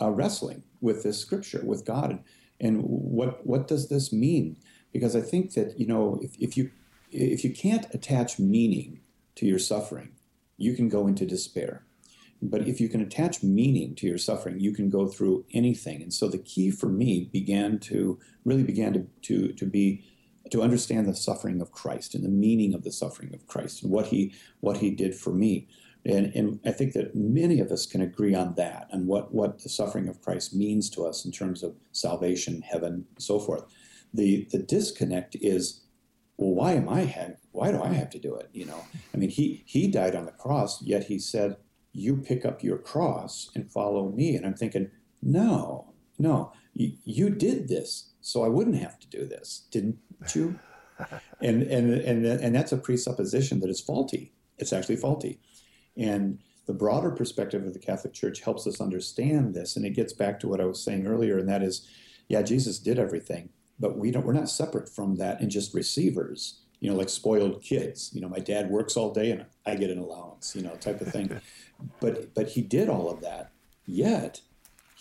uh, 0.00 0.10
wrestling 0.10 0.62
with 0.80 1.02
this 1.02 1.18
scripture, 1.18 1.62
with 1.64 1.84
God, 1.84 2.22
and 2.60 2.82
what 2.82 3.44
what 3.44 3.66
does 3.66 3.88
this 3.88 4.12
mean? 4.12 4.56
Because 4.92 5.16
I 5.16 5.20
think 5.20 5.54
that 5.54 5.78
you 5.78 5.86
know 5.86 6.18
if, 6.22 6.36
if 6.38 6.56
you 6.56 6.70
if 7.10 7.44
you 7.44 7.52
can't 7.52 7.86
attach 7.92 8.38
meaning 8.38 9.00
to 9.36 9.46
your 9.46 9.58
suffering, 9.58 10.12
you 10.56 10.74
can 10.74 10.88
go 10.88 11.06
into 11.06 11.26
despair. 11.26 11.84
But 12.42 12.68
if 12.68 12.80
you 12.80 12.88
can 12.88 13.00
attach 13.00 13.42
meaning 13.42 13.94
to 13.96 14.06
your 14.06 14.18
suffering, 14.18 14.60
you 14.60 14.72
can 14.72 14.90
go 14.90 15.06
through 15.06 15.44
anything. 15.52 16.02
And 16.02 16.12
so 16.12 16.28
the 16.28 16.38
key 16.38 16.70
for 16.70 16.88
me 16.88 17.30
began 17.32 17.78
to 17.80 18.18
really 18.44 18.62
began 18.62 18.92
to 18.94 19.06
to, 19.22 19.52
to 19.52 19.66
be 19.66 20.04
to 20.50 20.62
understand 20.62 21.06
the 21.06 21.14
suffering 21.14 21.60
of 21.60 21.72
Christ 21.72 22.14
and 22.14 22.24
the 22.24 22.28
meaning 22.28 22.74
of 22.74 22.84
the 22.84 22.92
suffering 22.92 23.34
of 23.34 23.46
Christ 23.46 23.82
and 23.82 23.90
what 23.90 24.06
he 24.06 24.34
what 24.60 24.78
he 24.78 24.90
did 24.90 25.14
for 25.14 25.32
me. 25.32 25.66
And, 26.04 26.32
and 26.36 26.60
I 26.64 26.70
think 26.70 26.92
that 26.92 27.16
many 27.16 27.58
of 27.58 27.72
us 27.72 27.84
can 27.84 28.00
agree 28.00 28.32
on 28.32 28.54
that 28.54 28.86
and 28.92 29.08
what, 29.08 29.34
what 29.34 29.64
the 29.64 29.68
suffering 29.68 30.08
of 30.08 30.22
Christ 30.22 30.54
means 30.54 30.88
to 30.90 31.04
us 31.04 31.24
in 31.24 31.32
terms 31.32 31.64
of 31.64 31.74
salvation, 31.90 32.62
heaven, 32.62 32.92
and 32.92 33.22
so 33.22 33.40
forth. 33.40 33.64
The 34.14 34.46
the 34.52 34.60
disconnect 34.60 35.36
is, 35.40 35.82
well, 36.36 36.54
why 36.54 36.72
am 36.74 36.88
I 36.88 37.00
have 37.00 37.36
why 37.50 37.72
do 37.72 37.82
I 37.82 37.92
have 37.92 38.10
to 38.10 38.18
do 38.18 38.36
it? 38.36 38.48
You 38.52 38.66
know, 38.66 38.84
I 39.12 39.16
mean, 39.16 39.30
he 39.30 39.64
he 39.66 39.88
died 39.88 40.14
on 40.14 40.26
the 40.26 40.32
cross, 40.32 40.80
yet 40.82 41.04
he 41.04 41.18
said, 41.18 41.56
"You 41.96 42.16
pick 42.16 42.44
up 42.44 42.62
your 42.62 42.78
cross 42.78 43.50
and 43.54 43.70
follow 43.70 44.10
me." 44.10 44.36
And 44.36 44.46
I'm 44.46 44.54
thinking, 44.54 44.90
no, 45.22 45.92
no, 46.18 46.52
you, 46.72 46.92
you 47.04 47.30
did 47.30 47.68
this, 47.68 48.12
so 48.20 48.44
I 48.44 48.48
wouldn't 48.48 48.76
have 48.76 48.98
to 49.00 49.08
do 49.08 49.26
this, 49.26 49.66
didn't 49.70 49.98
you? 50.34 50.58
and 51.40 51.62
and 51.62 51.92
and 51.92 52.24
and 52.26 52.54
that's 52.54 52.72
a 52.72 52.78
presupposition 52.78 53.60
that 53.60 53.70
is 53.70 53.80
faulty. 53.80 54.32
It's 54.58 54.72
actually 54.72 54.96
faulty. 54.96 55.40
And 55.96 56.38
the 56.66 56.72
broader 56.72 57.10
perspective 57.10 57.64
of 57.64 57.72
the 57.72 57.78
Catholic 57.78 58.12
Church 58.12 58.40
helps 58.40 58.66
us 58.66 58.80
understand 58.80 59.54
this. 59.54 59.76
And 59.76 59.86
it 59.86 59.90
gets 59.90 60.12
back 60.12 60.40
to 60.40 60.48
what 60.48 60.60
I 60.60 60.64
was 60.64 60.82
saying 60.82 61.06
earlier, 61.06 61.38
and 61.38 61.48
that 61.48 61.62
is, 61.62 61.88
yeah, 62.28 62.42
Jesus 62.42 62.78
did 62.78 62.98
everything, 62.98 63.50
but 63.78 63.96
we 63.98 64.10
don't 64.10 64.26
we're 64.26 64.32
not 64.32 64.50
separate 64.50 64.88
from 64.88 65.16
that 65.16 65.40
and 65.40 65.50
just 65.50 65.74
receivers, 65.74 66.60
you 66.80 66.90
know, 66.90 66.96
like 66.96 67.08
spoiled 67.08 67.62
kids. 67.62 68.10
You 68.14 68.20
know, 68.20 68.28
my 68.28 68.40
dad 68.40 68.70
works 68.70 68.96
all 68.96 69.12
day 69.12 69.30
and 69.30 69.46
I 69.64 69.74
get 69.76 69.90
an 69.90 69.98
allowance, 69.98 70.54
you 70.56 70.62
know, 70.62 70.74
type 70.76 71.00
of 71.00 71.08
thing. 71.08 71.40
but 72.00 72.34
but 72.34 72.50
he 72.50 72.62
did 72.62 72.88
all 72.88 73.10
of 73.10 73.20
that. 73.20 73.50
Yet 73.84 74.40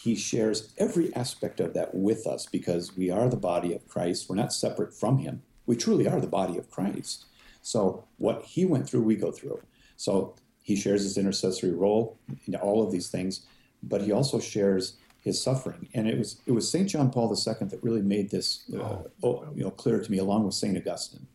he 0.06 0.16
shares 0.16 0.74
every 0.78 1.14
aspect 1.16 1.60
of 1.60 1.74
that 1.74 1.96
with 1.96 2.28
us 2.28 2.46
because 2.46 2.96
we 2.96 3.10
are 3.10 3.30
the 3.30 3.38
body 3.38 3.74
of 3.74 3.88
Christ. 3.88 4.30
We're 4.30 4.36
not 4.36 4.54
separate 4.54 4.94
from 4.94 5.18
him. 5.20 5.42
We 5.66 5.76
truly 5.76 6.08
are 6.08 6.22
the 6.22 6.28
body 6.28 6.58
of 6.58 6.70
Christ. 6.70 7.26
So 7.62 8.06
what 8.18 8.44
he 8.44 8.66
went 8.66 8.88
through, 8.88 9.02
we 9.02 9.16
go 9.16 9.32
through. 9.32 9.62
So 9.98 10.36
he 10.62 10.76
shares 10.76 11.04
his 11.04 11.18
intercessory 11.18 11.72
role 11.72 12.20
in 12.46 12.56
all 12.56 12.84
of 12.84 12.92
these 12.92 13.10
things, 13.10 13.48
but 13.82 14.02
he 14.02 14.12
also 14.12 14.40
shares 14.40 14.98
his 15.20 15.42
suffering. 15.42 15.90
And 15.94 16.08
it 16.08 16.18
was 16.18 16.42
it 16.46 16.52
was 16.52 16.70
Saint 16.70 16.90
John 16.90 17.10
Paul 17.10 17.30
II 17.30 17.68
that 17.68 17.84
really 17.84 18.02
made 18.02 18.30
this 18.30 18.70
uh, 18.78 19.04
oh, 19.24 19.48
you 19.56 19.64
know 19.64 19.72
clear 19.72 20.00
to 20.00 20.12
me, 20.12 20.20
along 20.20 20.46
with 20.46 20.54
Saint 20.54 20.78
Augustine. 20.78 21.28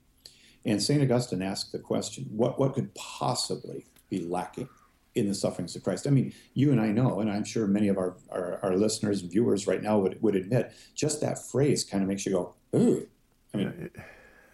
And 0.64 0.80
Saint 0.82 1.02
Augustine 1.02 1.42
asked 1.42 1.72
the 1.72 1.78
question: 1.78 2.26
What 2.30 2.60
what 2.60 2.74
could 2.74 2.94
possibly 2.94 3.86
be 4.08 4.20
lacking 4.20 4.68
in 5.14 5.28
the 5.28 5.34
sufferings 5.34 5.76
of 5.76 5.82
Christ? 5.82 6.06
I 6.06 6.10
mean, 6.10 6.32
you 6.54 6.72
and 6.72 6.80
I 6.80 6.88
know, 6.88 7.20
and 7.20 7.30
I'm 7.30 7.44
sure 7.44 7.66
many 7.66 7.88
of 7.88 7.98
our 7.98 8.16
our, 8.30 8.60
our 8.62 8.76
listeners 8.76 9.22
and 9.22 9.30
viewers 9.30 9.66
right 9.66 9.82
now 9.82 9.98
would 9.98 10.20
would 10.22 10.36
admit, 10.36 10.72
just 10.94 11.20
that 11.20 11.38
phrase 11.38 11.84
kind 11.84 12.02
of 12.02 12.08
makes 12.08 12.26
you 12.26 12.32
go, 12.32 12.54
"Ooh." 12.74 13.06
I 13.52 13.56
mean, 13.56 13.90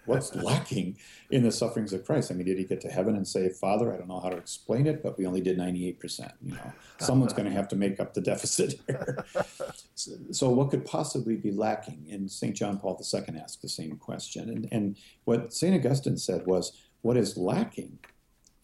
what's 0.07 0.35
lacking 0.35 0.97
in 1.31 1.43
the 1.43 1.53
sufferings 1.53 1.93
of 1.93 2.05
Christ? 2.05 2.31
I 2.31 2.35
mean, 2.35 2.47
did 2.47 2.59
he 2.59 2.65
get 2.65 2.81
to 2.83 2.89
heaven 2.89 3.17
and 3.17 3.27
say, 3.27 3.49
Father, 3.49 3.93
I 3.93 3.99
don't 3.99 4.09
know 4.09 4.21
how 4.21 4.31
to 4.31 4.37
explain 4.37 4.87
it, 4.87 5.03
but 5.03 5.19
we 5.19 5.27
only 5.27 5.41
did 5.41 5.59
98%. 5.59 6.33
You 6.43 6.55
know, 6.55 6.73
someone's 6.99 7.33
going 7.33 7.47
to 7.49 7.55
have 7.55 7.69
to 7.69 7.77
make 7.77 8.01
up 8.01 8.15
the 8.15 8.21
deficit 8.21 8.81
here. 8.87 9.25
so, 9.95 10.13
so, 10.31 10.49
what 10.51 10.71
could 10.71 10.85
possibly 10.85 11.37
be 11.37 11.51
lacking? 11.51 12.07
And 12.11 12.31
St. 12.31 12.55
John 12.55 12.79
Paul 12.79 13.01
II 13.03 13.39
asked 13.39 13.63
the 13.63 13.69
same 13.69 13.97
question. 13.97 14.49
And, 14.49 14.69
and 14.73 14.97
what 15.25 15.53
St. 15.53 15.75
Augustine 15.75 16.17
said 16.17 16.47
was, 16.47 16.73
what 17.03 17.17
is 17.17 17.37
lacking 17.37 17.99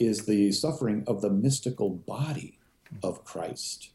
is 0.06 0.26
the 0.26 0.52
suffering 0.52 1.04
of 1.06 1.20
the 1.20 1.30
mystical 1.30 1.90
body 1.90 2.58
of 3.02 3.24
Christ. 3.24 3.90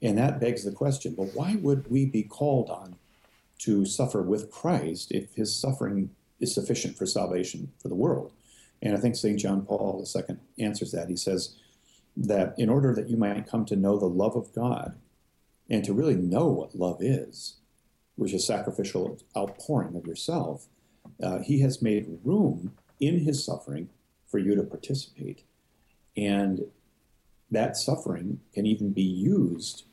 And 0.00 0.16
that 0.18 0.40
begs 0.40 0.64
the 0.64 0.72
question, 0.72 1.14
well, 1.16 1.30
why 1.34 1.56
would 1.56 1.90
we 1.90 2.06
be 2.06 2.22
called 2.22 2.70
on 2.70 2.96
to 3.58 3.84
suffer 3.84 4.22
with 4.22 4.50
Christ 4.50 5.10
if 5.10 5.34
his 5.34 5.54
suffering 5.54 6.10
is 6.40 6.54
sufficient 6.54 6.96
for 6.96 7.06
salvation 7.06 7.72
for 7.78 7.88
the 7.88 7.94
world. 7.94 8.32
And 8.80 8.96
I 8.96 9.00
think 9.00 9.16
St. 9.16 9.38
John 9.38 9.62
Paul 9.62 10.06
II 10.14 10.36
answers 10.58 10.92
that. 10.92 11.08
He 11.08 11.16
says 11.16 11.56
that 12.16 12.54
in 12.56 12.68
order 12.68 12.94
that 12.94 13.08
you 13.08 13.16
might 13.16 13.48
come 13.48 13.64
to 13.66 13.76
know 13.76 13.98
the 13.98 14.06
love 14.06 14.36
of 14.36 14.54
God 14.54 14.96
and 15.68 15.84
to 15.84 15.92
really 15.92 16.14
know 16.14 16.46
what 16.46 16.76
love 16.76 16.98
is, 17.00 17.56
which 18.16 18.32
is 18.32 18.46
sacrificial 18.46 19.18
outpouring 19.36 19.96
of 19.96 20.06
yourself, 20.06 20.66
uh, 21.22 21.40
he 21.40 21.60
has 21.60 21.82
made 21.82 22.20
room 22.22 22.72
in 23.00 23.20
his 23.20 23.44
suffering 23.44 23.88
for 24.28 24.38
you 24.38 24.54
to 24.54 24.62
participate. 24.62 25.42
And 26.16 26.66
that 27.50 27.76
suffering 27.76 28.40
can 28.54 28.66
even 28.66 28.92
be 28.92 29.02
used 29.02 29.84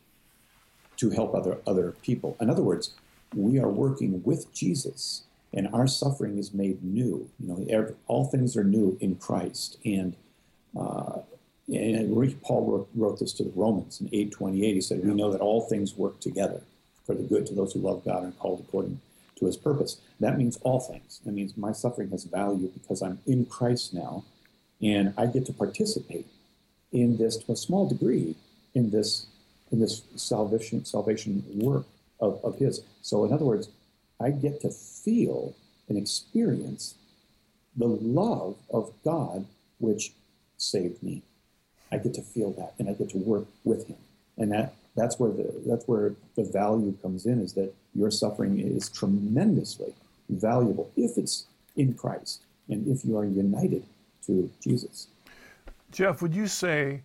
to 0.98 1.10
help 1.10 1.34
other, 1.34 1.60
other 1.68 1.92
people. 2.02 2.38
In 2.40 2.50
other 2.50 2.64
words, 2.64 2.96
we 3.34 3.60
are 3.60 3.70
working 3.70 4.24
with 4.24 4.54
Jesus 4.54 5.24
and 5.56 5.70
our 5.74 5.88
suffering 5.88 6.38
is 6.38 6.54
made 6.54 6.84
new. 6.84 7.30
You 7.40 7.48
know, 7.48 7.96
all 8.08 8.26
things 8.26 8.58
are 8.58 8.64
new 8.64 8.98
in 9.00 9.16
Christ. 9.16 9.78
And 9.86 10.16
uh, 10.78 11.20
and 11.68 12.42
Paul 12.44 12.70
wrote, 12.70 12.90
wrote, 12.94 13.20
this 13.20 13.34
to 13.34 13.44
the 13.44 13.52
Romans 13.56 14.00
in 14.00 14.08
8:28. 14.10 14.74
He 14.74 14.82
said, 14.82 15.04
"We 15.04 15.14
know 15.14 15.32
that 15.32 15.42
all 15.42 15.62
things 15.62 15.96
work 15.96 16.20
together 16.20 16.62
for 17.06 17.16
the 17.16 17.24
good 17.24 17.46
to 17.48 17.56
those 17.56 17.74
who 17.74 17.80
love 17.80 18.04
God 18.06 18.24
and 18.24 18.34
are 18.34 18.36
called 18.36 18.64
according 18.68 19.00
to 19.38 19.46
His 19.46 19.58
purpose." 19.58 20.02
That 20.20 20.38
means 20.38 20.58
all 20.62 20.80
things. 20.80 21.22
That 21.26 21.34
means 21.34 21.58
my 21.58 21.72
suffering 21.72 22.10
has 22.12 22.24
value 22.24 22.70
because 22.74 23.02
I'm 23.02 23.20
in 23.26 23.46
Christ 23.46 23.94
now, 23.94 24.24
and 24.82 25.14
I 25.18 25.26
get 25.28 25.46
to 25.48 25.54
participate 25.54 26.28
in 26.92 27.18
this 27.18 27.38
to 27.38 27.52
a 27.52 27.56
small 27.56 27.88
degree 27.88 28.36
in 28.74 28.92
this 28.92 29.28
in 29.72 29.80
this 29.80 30.04
salvation 30.16 30.86
salvation 30.86 31.44
work 31.56 31.86
of, 32.20 32.40
of 32.44 32.58
His. 32.58 32.82
So, 33.02 33.26
in 33.26 33.34
other 33.34 33.46
words, 33.46 33.70
I 34.20 34.32
get 34.32 34.62
to 34.62 34.70
feel 34.70 35.56
and 35.88 35.98
experience 35.98 36.96
the 37.76 37.88
love 37.88 38.56
of 38.72 38.92
God 39.04 39.46
which 39.80 40.14
saved 40.58 41.04
me. 41.04 41.22
I 41.92 41.98
get 41.98 42.14
to 42.16 42.22
feel 42.22 42.52
that, 42.52 42.74
and 42.80 42.90
I 42.90 42.94
get 42.94 43.10
to 43.10 43.18
work 43.18 43.46
with 43.64 43.88
Him, 43.88 43.98
and 44.38 44.52
that 44.52 44.74
that's 44.96 45.20
where 45.20 45.32
the 45.32 45.54
that's 45.66 45.88
where 45.88 46.14
the 46.36 46.44
value 46.44 46.98
comes 47.02 47.26
in. 47.26 47.42
Is 47.42 47.54
that 47.54 47.74
your 47.94 48.12
suffering 48.12 48.60
is 48.60 48.90
tremendously 48.90 49.94
valuable 50.30 50.92
if 50.96 51.18
it's 51.18 51.46
in 51.76 51.94
Christ 51.94 52.42
and 52.70 52.88
if 52.88 53.06
you 53.06 53.18
are 53.18 53.26
united 53.26 53.84
to 54.26 54.50
Jesus. 54.62 55.08
Jeff, 55.92 56.22
would 56.22 56.34
you 56.34 56.48
say, 56.48 57.02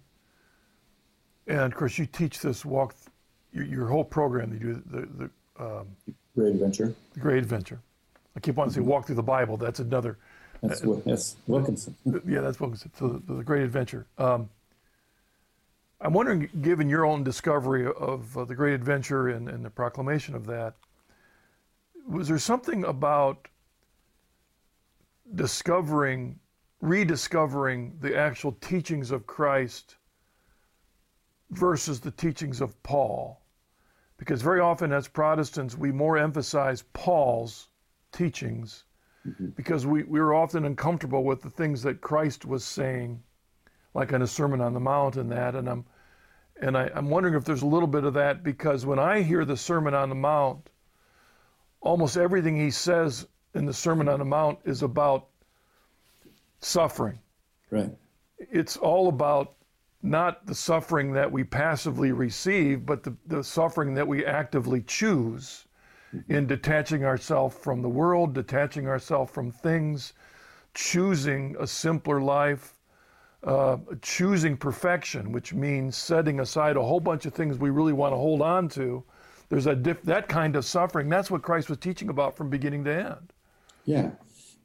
and 1.46 1.61
of 1.61 1.74
course 1.74 1.98
you 1.98 2.07
teach 2.07 2.40
this 2.40 2.64
walk, 2.64 2.94
your, 3.53 3.64
your 3.64 3.87
whole 3.87 4.05
program, 4.05 4.53
you 4.53 4.59
do 4.59 4.83
the, 4.87 5.29
the 5.57 5.64
um, 5.64 5.87
Great 6.35 6.55
Adventure. 6.55 6.94
The 7.14 7.20
Great 7.20 7.38
Adventure. 7.38 7.81
I 8.37 8.40
keep 8.40 8.57
wanting 8.57 8.74
to 8.74 8.81
say 8.81 8.81
walk 8.81 9.07
through 9.07 9.16
the 9.16 9.22
Bible. 9.22 9.57
That's 9.57 9.81
another. 9.81 10.18
That's, 10.62 10.85
uh, 10.85 11.00
that's 11.05 11.37
Wilkinson. 11.46 11.96
Yeah, 12.26 12.40
that's 12.40 12.61
Wilkinson. 12.61 12.90
So 12.98 13.20
the, 13.26 13.35
the 13.35 13.42
Great 13.44 13.62
Adventure. 13.62 14.07
Um, 14.18 14.48
I'm 16.03 16.15
wondering, 16.15 16.49
given 16.63 16.89
your 16.89 17.05
own 17.05 17.25
discovery 17.25 17.87
of 17.87 18.37
uh, 18.37 18.45
the 18.45 18.55
Great 18.55 18.73
Adventure 18.73 19.29
and, 19.29 19.49
and 19.49 19.63
the 19.65 19.71
proclamation 19.71 20.35
of 20.35 20.47
that, 20.47 20.77
was 22.09 22.29
there 22.29 22.39
something 22.39 22.85
about 22.85 23.49
discovering, 25.35 26.39
rediscovering 26.81 27.99
the 28.01 28.17
actual 28.17 28.53
teachings 28.61 29.11
of 29.11 29.27
Christ 29.27 29.97
versus 31.51 32.01
the 32.01 32.11
teachings 32.11 32.63
of 32.63 32.83
Paul? 32.83 33.43
Because 34.17 34.41
very 34.41 34.61
often, 34.61 34.93
as 34.93 35.07
Protestants, 35.07 35.77
we 35.77 35.93
more 35.93 36.17
emphasize 36.17 36.83
Paul's 36.95 37.69
teachings 38.11 38.85
mm-hmm. 39.27 39.49
because 39.49 39.87
we, 39.87 40.03
we 40.05 40.19
were 40.19 40.35
often 40.35 40.65
uncomfortable 40.65 41.25
with 41.25 41.43
the 41.43 41.51
things 41.51 41.83
that 41.83 42.01
Christ 42.01 42.47
was 42.47 42.65
saying, 42.65 43.23
like 43.94 44.12
in 44.12 44.22
a 44.22 44.26
Sermon 44.26 44.61
on 44.61 44.74
the 44.74 44.81
Mount 44.81 45.16
and 45.16 45.31
that. 45.33 45.55
And 45.55 45.68
I'm 45.68 45.85
and 46.61 46.76
I, 46.76 46.90
I'm 46.94 47.09
wondering 47.09 47.35
if 47.35 47.44
there's 47.44 47.62
a 47.62 47.66
little 47.66 47.88
bit 47.88 48.05
of 48.05 48.14
that 48.14 48.42
because 48.42 48.85
when 48.85 48.98
I 48.98 49.22
hear 49.22 49.44
the 49.44 49.57
Sermon 49.57 49.94
on 49.94 50.09
the 50.09 50.14
Mount, 50.14 50.68
almost 51.81 52.16
everything 52.16 52.57
he 52.57 52.70
says 52.70 53.26
in 53.55 53.64
the 53.64 53.72
Sermon 53.72 54.09
on 54.09 54.18
the 54.18 54.24
Mount 54.24 54.59
is 54.64 54.83
about 54.83 55.29
suffering. 56.61 57.18
Right. 57.70 57.90
It's 58.38 58.76
all 58.76 59.09
about 59.09 59.55
not 60.03 60.46
the 60.46 60.55
suffering 60.55 61.12
that 61.12 61.31
we 61.31 61.44
passively 61.44 62.12
receive, 62.12 62.87
but 62.87 63.03
the, 63.03 63.16
the 63.26 63.44
suffering 63.44 63.94
that 63.94 64.07
we 64.07 64.24
actively 64.24 64.83
choose 64.83 65.66
in 66.29 66.46
detaching 66.46 67.05
ourselves 67.05 67.57
from 67.57 67.83
the 67.83 67.88
world, 67.88 68.35
detaching 68.35 68.88
ourselves 68.88 69.31
from 69.31 69.50
things, 69.50 70.14
choosing 70.74 71.57
a 71.61 71.66
simpler 71.66 72.20
life, 72.20 72.80
uh, 73.44 73.79
choosing 74.03 74.57
perfection, 74.57 75.33
which 75.33 75.55
means 75.55 75.96
setting 75.96 76.40
aside 76.40 76.76
a 76.76 76.83
whole 76.83 77.00
bunch 77.00 77.26
of 77.26 77.33
things 77.33 77.59
we 77.59 77.70
really 77.70 77.92
want 77.92 78.12
to 78.12 78.16
hold 78.16 78.42
on 78.42 78.68
to. 78.68 79.03
There's 79.48 79.66
a 79.66 79.74
diff- 79.74 80.03
that 80.03 80.29
kind 80.29 80.57
of 80.57 80.64
suffering. 80.64 81.09
That's 81.09 81.31
what 81.31 81.42
Christ 81.42 81.68
was 81.68 81.79
teaching 81.79 82.09
about 82.09 82.37
from 82.37 82.50
beginning 82.50 82.85
to 82.85 82.94
end. 82.94 83.33
Yeah, 83.85 84.11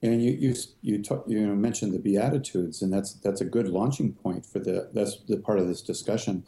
and 0.01 0.21
you 0.21 0.31
you 0.31 0.55
you, 0.81 1.01
talk, 1.01 1.23
you 1.27 1.45
know, 1.45 1.55
mentioned 1.55 1.93
the 1.93 1.99
Beatitudes, 1.99 2.81
and 2.81 2.93
that's 2.93 3.13
that's 3.13 3.41
a 3.41 3.45
good 3.45 3.67
launching 3.67 4.13
point 4.13 4.45
for 4.45 4.59
the 4.59 4.89
that's 4.93 5.17
the 5.27 5.37
part 5.37 5.59
of 5.59 5.67
this 5.67 5.81
discussion. 5.81 6.43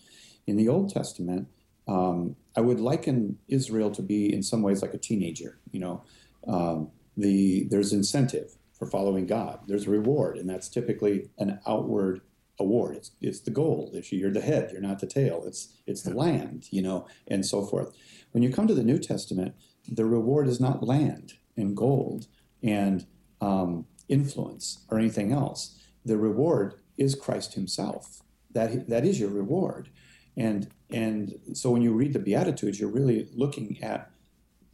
In 0.45 0.55
the 0.55 0.69
Old 0.69 0.93
Testament, 0.93 1.47
um, 1.87 2.35
I 2.55 2.61
would 2.61 2.79
liken 2.79 3.37
Israel 3.47 3.91
to 3.91 4.01
be 4.01 4.33
in 4.33 4.43
some 4.43 4.61
ways 4.61 4.81
like 4.81 4.93
a 4.93 4.97
teenager. 4.97 5.57
You 5.71 5.79
know, 5.79 6.03
um, 6.47 6.91
the 7.15 7.63
there's 7.69 7.93
incentive 7.93 8.55
for 8.77 8.85
following 8.85 9.25
God. 9.25 9.61
There's 9.67 9.87
a 9.87 9.91
reward, 9.91 10.37
and 10.37 10.49
that's 10.49 10.69
typically 10.69 11.29
an 11.37 11.59
outward 11.67 12.21
award. 12.59 12.95
It's, 12.95 13.11
it's 13.21 13.39
the 13.39 13.51
gold. 13.51 13.95
If 13.95 14.11
you're 14.11 14.31
the 14.31 14.41
head, 14.41 14.71
you're 14.71 14.81
not 14.81 14.99
the 14.99 15.07
tail. 15.07 15.43
It's 15.45 15.73
it's 15.85 16.01
the 16.03 16.13
land, 16.13 16.67
you 16.71 16.81
know, 16.81 17.07
and 17.27 17.45
so 17.45 17.63
forth. 17.63 17.95
When 18.31 18.43
you 18.43 18.51
come 18.51 18.67
to 18.67 18.73
the 18.73 18.83
New 18.83 18.99
Testament, 18.99 19.55
the 19.87 20.05
reward 20.05 20.47
is 20.47 20.59
not 20.59 20.83
land 20.83 21.33
and 21.55 21.75
gold 21.75 22.27
and 22.61 23.05
um, 23.41 23.85
influence 24.09 24.85
or 24.89 24.99
anything 24.99 25.31
else. 25.31 25.79
The 26.05 26.17
reward 26.17 26.75
is 26.97 27.15
Christ 27.15 27.53
Himself. 27.53 28.21
That 28.51 28.89
that 28.89 29.05
is 29.05 29.19
your 29.19 29.29
reward, 29.29 29.89
and 30.35 30.69
and 30.89 31.39
so 31.53 31.71
when 31.71 31.81
you 31.81 31.93
read 31.93 32.13
the 32.13 32.19
Beatitudes, 32.19 32.79
you're 32.79 32.89
really 32.89 33.27
looking 33.33 33.81
at 33.81 34.11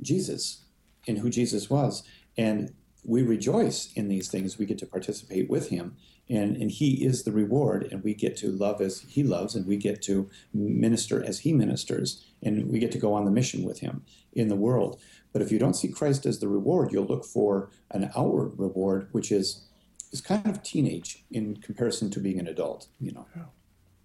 Jesus 0.01 0.65
and 1.07 1.17
who 1.17 1.29
Jesus 1.29 1.69
was, 1.69 2.03
and 2.37 2.73
we 3.03 3.21
rejoice 3.21 3.91
in 3.93 4.07
these 4.07 4.29
things. 4.29 4.57
We 4.57 4.65
get 4.65 4.77
to 4.79 4.85
participate 4.85 5.49
with 5.49 5.69
him, 5.69 5.97
and, 6.29 6.55
and 6.55 6.71
he 6.71 7.05
is 7.05 7.23
the 7.23 7.31
reward, 7.31 7.89
and 7.91 8.03
we 8.03 8.13
get 8.13 8.37
to 8.37 8.51
love 8.51 8.81
as 8.81 9.01
he 9.01 9.23
loves, 9.23 9.55
and 9.55 9.65
we 9.65 9.77
get 9.77 10.01
to 10.03 10.29
minister 10.53 11.23
as 11.23 11.39
he 11.39 11.53
ministers, 11.53 12.25
and 12.41 12.69
we 12.69 12.79
get 12.79 12.91
to 12.93 12.97
go 12.97 13.13
on 13.13 13.25
the 13.25 13.31
mission 13.31 13.63
with 13.63 13.79
him 13.79 14.03
in 14.31 14.47
the 14.47 14.55
world. 14.55 14.99
But 15.33 15.41
if 15.41 15.51
you 15.51 15.59
don't 15.59 15.75
see 15.75 15.89
Christ 15.89 16.25
as 16.25 16.39
the 16.39 16.47
reward, 16.47 16.91
you'll 16.91 17.05
look 17.05 17.25
for 17.25 17.69
an 17.91 18.11
outward 18.15 18.53
reward, 18.57 19.09
which 19.11 19.31
is 19.31 19.65
is 20.11 20.21
kind 20.21 20.45
of 20.45 20.61
teenage 20.61 21.25
in 21.31 21.57
comparison 21.57 22.11
to 22.11 22.19
being 22.19 22.39
an 22.39 22.47
adult, 22.47 22.87
you 23.01 23.11
know. 23.11 23.25
Yeah, 23.35 23.45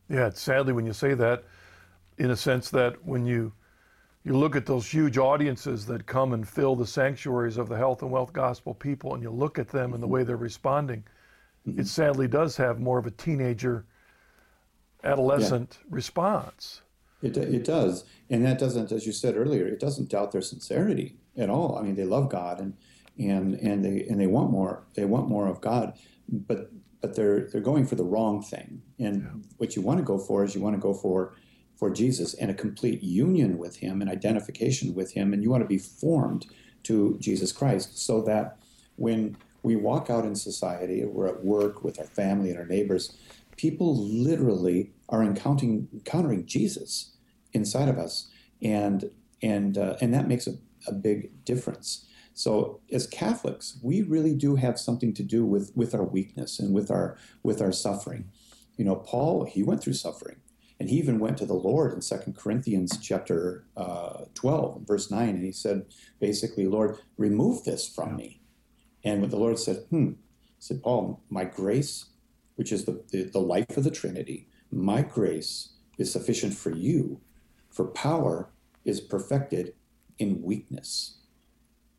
yeah 0.09 0.31
sadly 0.31 0.73
when 0.73 0.87
you 0.87 0.95
say 0.95 1.13
that, 1.15 1.45
in 2.17 2.31
a 2.31 2.37
sense 2.37 2.71
that 2.71 3.05
when 3.05 3.27
you 3.27 3.53
you 4.29 4.37
look 4.37 4.55
at 4.57 4.67
those 4.67 4.87
huge 4.87 5.17
audiences 5.17 5.87
that 5.87 6.05
come 6.05 6.35
and 6.35 6.47
fill 6.47 6.77
the 6.77 6.87
sanctuaries 6.87 7.57
of 7.57 7.71
the 7.71 7.77
health 7.77 8.03
and 8.03 8.11
wealth 8.11 8.35
gospel 8.35 8.75
people, 8.75 9.15
and 9.15 9.23
you 9.23 9.31
look 9.31 9.59
at 9.59 9.69
them 9.69 9.95
and 9.95 10.03
the 10.03 10.07
way 10.07 10.23
they're 10.23 10.37
responding, 10.37 11.03
mm-hmm. 11.67 11.81
it 11.81 11.87
sadly 11.87 12.29
does 12.29 12.55
have 12.55 12.79
more 12.79 12.99
of 12.99 13.07
a 13.07 13.11
teenager, 13.11 13.87
adolescent 15.03 15.79
yeah. 15.81 15.87
response. 15.89 16.83
It, 17.23 17.39
it 17.39 17.65
does. 17.65 18.05
And 18.29 18.45
that 18.45 18.59
doesn't, 18.59 18.93
as 18.93 19.07
you 19.07 19.13
said 19.13 19.35
earlier, 19.35 19.67
it 19.67 19.81
doesn't 19.81 20.11
doubt 20.11 20.33
their 20.33 20.43
sincerity 20.43 21.17
at 21.39 21.49
all. 21.49 21.79
I 21.79 21.83
mean, 21.83 21.95
they 21.95 22.05
love 22.05 22.29
God 22.29 22.61
and, 22.61 22.77
and, 23.19 23.55
and, 23.55 23.83
they, 23.83 24.05
and 24.11 24.21
they 24.21 24.27
want 24.27 24.51
more. 24.51 24.85
They 24.95 25.07
want 25.07 25.27
more 25.29 25.49
of 25.49 25.63
God, 25.63 25.95
but, 26.29 26.71
but 27.01 27.17
they're, 27.17 27.49
they're 27.49 27.63
going 27.63 27.87
for 27.87 27.95
the 27.95 28.05
wrong 28.05 28.43
thing. 28.43 28.83
And 28.99 29.23
yeah. 29.23 29.49
what 29.57 29.75
you 29.75 29.81
want 29.81 29.99
to 30.01 30.05
go 30.05 30.19
for 30.19 30.45
is 30.45 30.55
you 30.55 30.61
want 30.61 30.77
to 30.77 30.81
go 30.81 30.93
for 30.93 31.35
for 31.79 31.91
Jesus 31.91 32.35
and 32.35 32.51
a 32.51 32.55
complete 32.55 33.03
union 33.03 33.57
with 33.57 33.77
Him 33.77 34.03
and 34.03 34.11
identification 34.11 34.95
with 34.95 35.13
Him. 35.13 35.33
And 35.33 35.43
you 35.43 35.51
want 35.51 35.63
to 35.63 35.69
be 35.69 35.79
formed 35.79 36.47
to 36.83 37.17
Jesus 37.21 37.53
Christ 37.53 38.05
so 38.05 38.21
that 38.23 38.59
when 38.97 39.37
we 39.63 39.77
walk 39.77 40.11
out 40.11 40.25
in 40.25 40.35
society, 40.35 41.05
we're 41.05 41.29
at 41.29 41.45
work 41.45 41.85
with 41.85 41.99
our 42.01 42.07
family 42.07 42.51
and 42.51 42.59
our 42.59 42.67
neighbors, 42.67 43.17
people 43.57 43.97
literally 43.97 44.93
are 45.09 45.23
encountering, 45.23 45.89
encountering 45.93 46.47
Jesus 46.47 47.17
inside 47.53 47.89
of 47.89 47.97
us. 47.97 48.29
And, 48.61 49.11
and, 49.41 49.79
uh, 49.79 49.97
and 50.01 50.13
that 50.15 50.27
makes 50.27 50.49
a, 50.49 50.55
a 50.89 50.93
big 50.93 51.45
difference. 51.45 52.07
So 52.35 52.81
as 52.93 53.07
Catholics, 53.07 53.79
we 53.83 54.03
really 54.03 54.35
do 54.35 54.57
have 54.57 54.79
something 54.79 55.13
to 55.15 55.23
do 55.23 55.45
with, 55.45 55.73
with 55.77 55.95
our 55.95 56.05
weakness 56.05 56.59
and 56.59 56.75
with 56.75 56.91
our, 56.91 57.17
with 57.43 57.61
our 57.61 57.73
suffering. 57.73 58.31
You 58.77 58.85
know, 58.85 58.97
Paul, 58.97 59.45
he 59.45 59.63
went 59.63 59.83
through 59.83 59.95
suffering. 59.95 60.37
And 60.81 60.89
he 60.89 60.97
even 60.97 61.19
went 61.19 61.39
to 61.39 61.47
the 61.47 61.55
Lord 61.55 61.93
in 61.93 62.03
Second 62.03 62.37
Corinthians 62.37 62.99
chapter 62.99 63.65
uh, 63.77 64.25
12, 64.35 64.83
verse 64.87 65.11
9, 65.11 65.29
and 65.29 65.45
he 65.45 65.51
said, 65.51 65.87
basically, 66.21 66.67
Lord, 66.67 66.99
remove 67.17 67.65
this 67.65 67.89
from 67.89 68.17
me. 68.17 68.41
And 69.05 69.21
when 69.21 69.31
the 69.31 69.39
Lord 69.39 69.59
said, 69.59 69.85
hmm, 69.91 70.13
said, 70.59 70.83
Paul, 70.83 71.23
my 71.31 71.45
grace, 71.45 72.07
which 72.55 72.71
is 72.71 72.85
the, 72.85 73.03
the, 73.11 73.25
the 73.25 73.41
life 73.41 73.77
of 73.77 73.85
the 73.85 73.91
Trinity, 73.91 74.49
my 74.71 75.03
grace 75.03 75.71
is 75.99 76.13
sufficient 76.13 76.55
for 76.55 76.71
you, 76.71 77.21
for 77.71 77.87
power 77.87 78.51
is 78.85 79.01
perfected 79.01 79.75
in 80.19 80.43
weakness. 80.43 81.19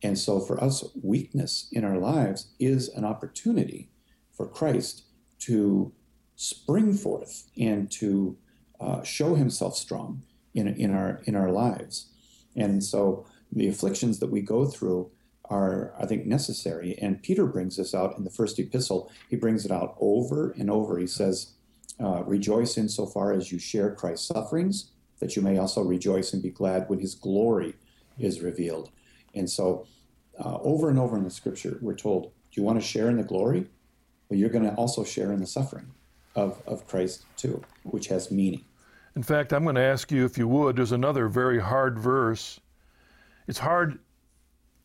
And 0.02 0.18
so 0.18 0.40
for 0.40 0.62
us, 0.64 0.86
weakness 1.02 1.68
in 1.72 1.84
our 1.84 1.98
lives 1.98 2.54
is 2.60 2.90
an 2.90 3.04
opportunity 3.04 3.90
for 4.32 4.48
Christ 4.48 5.04
to 5.40 5.92
spring 6.36 6.94
forth 6.94 7.50
and 7.58 7.92
to 7.92 8.38
uh, 8.80 9.04
show 9.04 9.36
himself 9.36 9.76
strong 9.76 10.24
in, 10.54 10.68
in, 10.68 10.94
our, 10.94 11.22
in 11.26 11.36
our 11.36 11.52
lives. 11.52 12.08
And 12.56 12.84
so 12.84 13.26
the 13.52 13.68
afflictions 13.68 14.20
that 14.20 14.32
we 14.32 14.42
go 14.42 14.66
through 14.66 15.12
are, 15.46 15.94
I 16.00 16.06
think, 16.06 16.26
necessary. 16.26 16.98
And 17.02 17.22
Peter 17.22 17.46
brings 17.46 17.78
this 17.78 17.96
out 17.96 18.18
in 18.18 18.24
the 18.24 18.30
first 18.30 18.60
epistle. 18.60 19.12
He 19.30 19.36
brings 19.36 19.66
it 19.66 19.72
out 19.72 19.96
over 20.00 20.52
and 20.52 20.70
over. 20.70 21.00
He 21.00 21.08
says, 21.08 21.54
uh, 22.00 22.24
Rejoice 22.24 22.78
insofar 22.78 23.34
as 23.34 23.52
you 23.52 23.60
share 23.60 23.96
Christ's 23.96 24.28
sufferings, 24.28 24.92
that 25.20 25.36
you 25.36 25.42
may 25.42 25.58
also 25.58 25.82
rejoice 25.82 26.34
and 26.34 26.42
be 26.42 26.52
glad 26.52 26.88
when 26.88 27.00
his 27.00 27.16
glory 27.16 27.76
is 28.18 28.42
revealed. 28.42 28.92
And 29.34 29.50
so, 29.50 29.88
uh, 30.40 30.58
over 30.62 30.90
and 30.90 31.00
over 31.00 31.18
in 31.18 31.24
the 31.24 31.30
scripture, 31.30 31.80
we're 31.82 31.96
told, 31.96 32.32
Do 32.52 32.62
you 32.62 32.64
want 32.64 32.80
to 32.80 32.86
share 32.86 33.10
in 33.10 33.18
the 33.18 33.24
glory? 33.24 33.68
Well, 34.30 34.40
you're 34.40 34.50
going 34.50 34.66
to 34.66 34.76
also 34.76 35.04
share 35.04 35.34
in 35.34 35.40
the 35.40 35.48
suffering 35.48 35.92
of, 36.36 36.62
of 36.68 36.88
Christ 36.88 37.26
too, 37.36 37.64
which 37.84 38.08
has 38.08 38.32
meaning. 38.32 38.64
In 39.20 39.24
fact, 39.24 39.52
I'm 39.52 39.64
going 39.64 39.76
to 39.76 39.82
ask 39.82 40.14
you 40.14 40.24
if 40.24 40.38
you 40.38 40.48
would. 40.48 40.78
There's 40.78 40.94
another 40.94 41.28
very 41.28 41.60
hard 41.60 42.00
verse 42.00 42.62
it's 43.50 43.60
hard. 43.60 44.00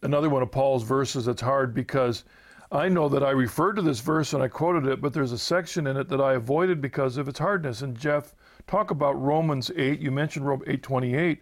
Another 0.03 0.29
one 0.29 0.43
of 0.43 0.51
Paul's 0.51 0.83
verses 0.83 1.27
that's 1.27 1.41
hard 1.41 1.73
because 1.73 2.25
I 2.73 2.89
know 2.89 3.09
that 3.11 3.23
I 3.23 3.31
referred 3.31 3.75
to 3.77 3.83
this 3.83 4.01
verse 4.01 4.33
and 4.33 4.43
I 4.43 4.49
quoted 4.49 4.87
it, 4.87 5.01
but 5.01 5.13
there's 5.13 5.31
a 5.31 5.39
section 5.39 5.87
in 5.87 5.97
it 5.97 6.09
that 6.09 6.21
I 6.21 6.33
avoided 6.33 6.81
because 6.81 7.17
of 7.17 7.29
its 7.29 7.39
hardness. 7.39 7.83
And 7.83 7.97
Jeff, 7.97 8.35
talk 8.67 8.91
about 8.91 9.23
Romans 9.23 9.71
8. 9.77 10.01
You 10.01 10.11
mentioned 10.11 10.49
Rome 10.49 10.65
8:28, 10.67 11.39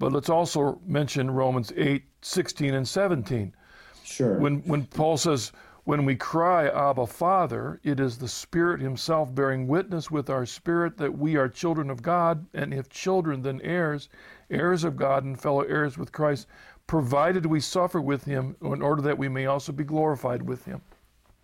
but 0.00 0.12
let's 0.12 0.28
also 0.28 0.80
mention 0.84 1.30
Romans 1.30 1.70
8:16 1.76 2.74
and 2.74 2.88
17. 2.88 3.54
Sure. 4.02 4.40
When 4.40 4.62
when 4.62 4.86
Paul 4.86 5.16
says, 5.16 5.52
when 5.84 6.04
we 6.04 6.14
cry, 6.14 6.68
Abba, 6.68 7.06
Father, 7.06 7.80
it 7.82 7.98
is 7.98 8.18
the 8.18 8.28
Spirit 8.28 8.80
Himself 8.80 9.34
bearing 9.34 9.66
witness 9.66 10.10
with 10.10 10.30
our 10.30 10.46
spirit 10.46 10.96
that 10.98 11.18
we 11.18 11.36
are 11.36 11.48
children 11.48 11.90
of 11.90 12.02
God, 12.02 12.46
and 12.54 12.72
if 12.72 12.88
children, 12.88 13.42
then 13.42 13.60
heirs, 13.62 14.08
heirs 14.50 14.84
of 14.84 14.96
God, 14.96 15.24
and 15.24 15.40
fellow 15.40 15.62
heirs 15.62 15.98
with 15.98 16.12
Christ, 16.12 16.46
provided 16.86 17.46
we 17.46 17.60
suffer 17.60 18.00
with 18.00 18.24
Him 18.24 18.56
in 18.62 18.80
order 18.80 19.02
that 19.02 19.18
we 19.18 19.28
may 19.28 19.46
also 19.46 19.72
be 19.72 19.84
glorified 19.84 20.42
with 20.42 20.64
Him. 20.64 20.82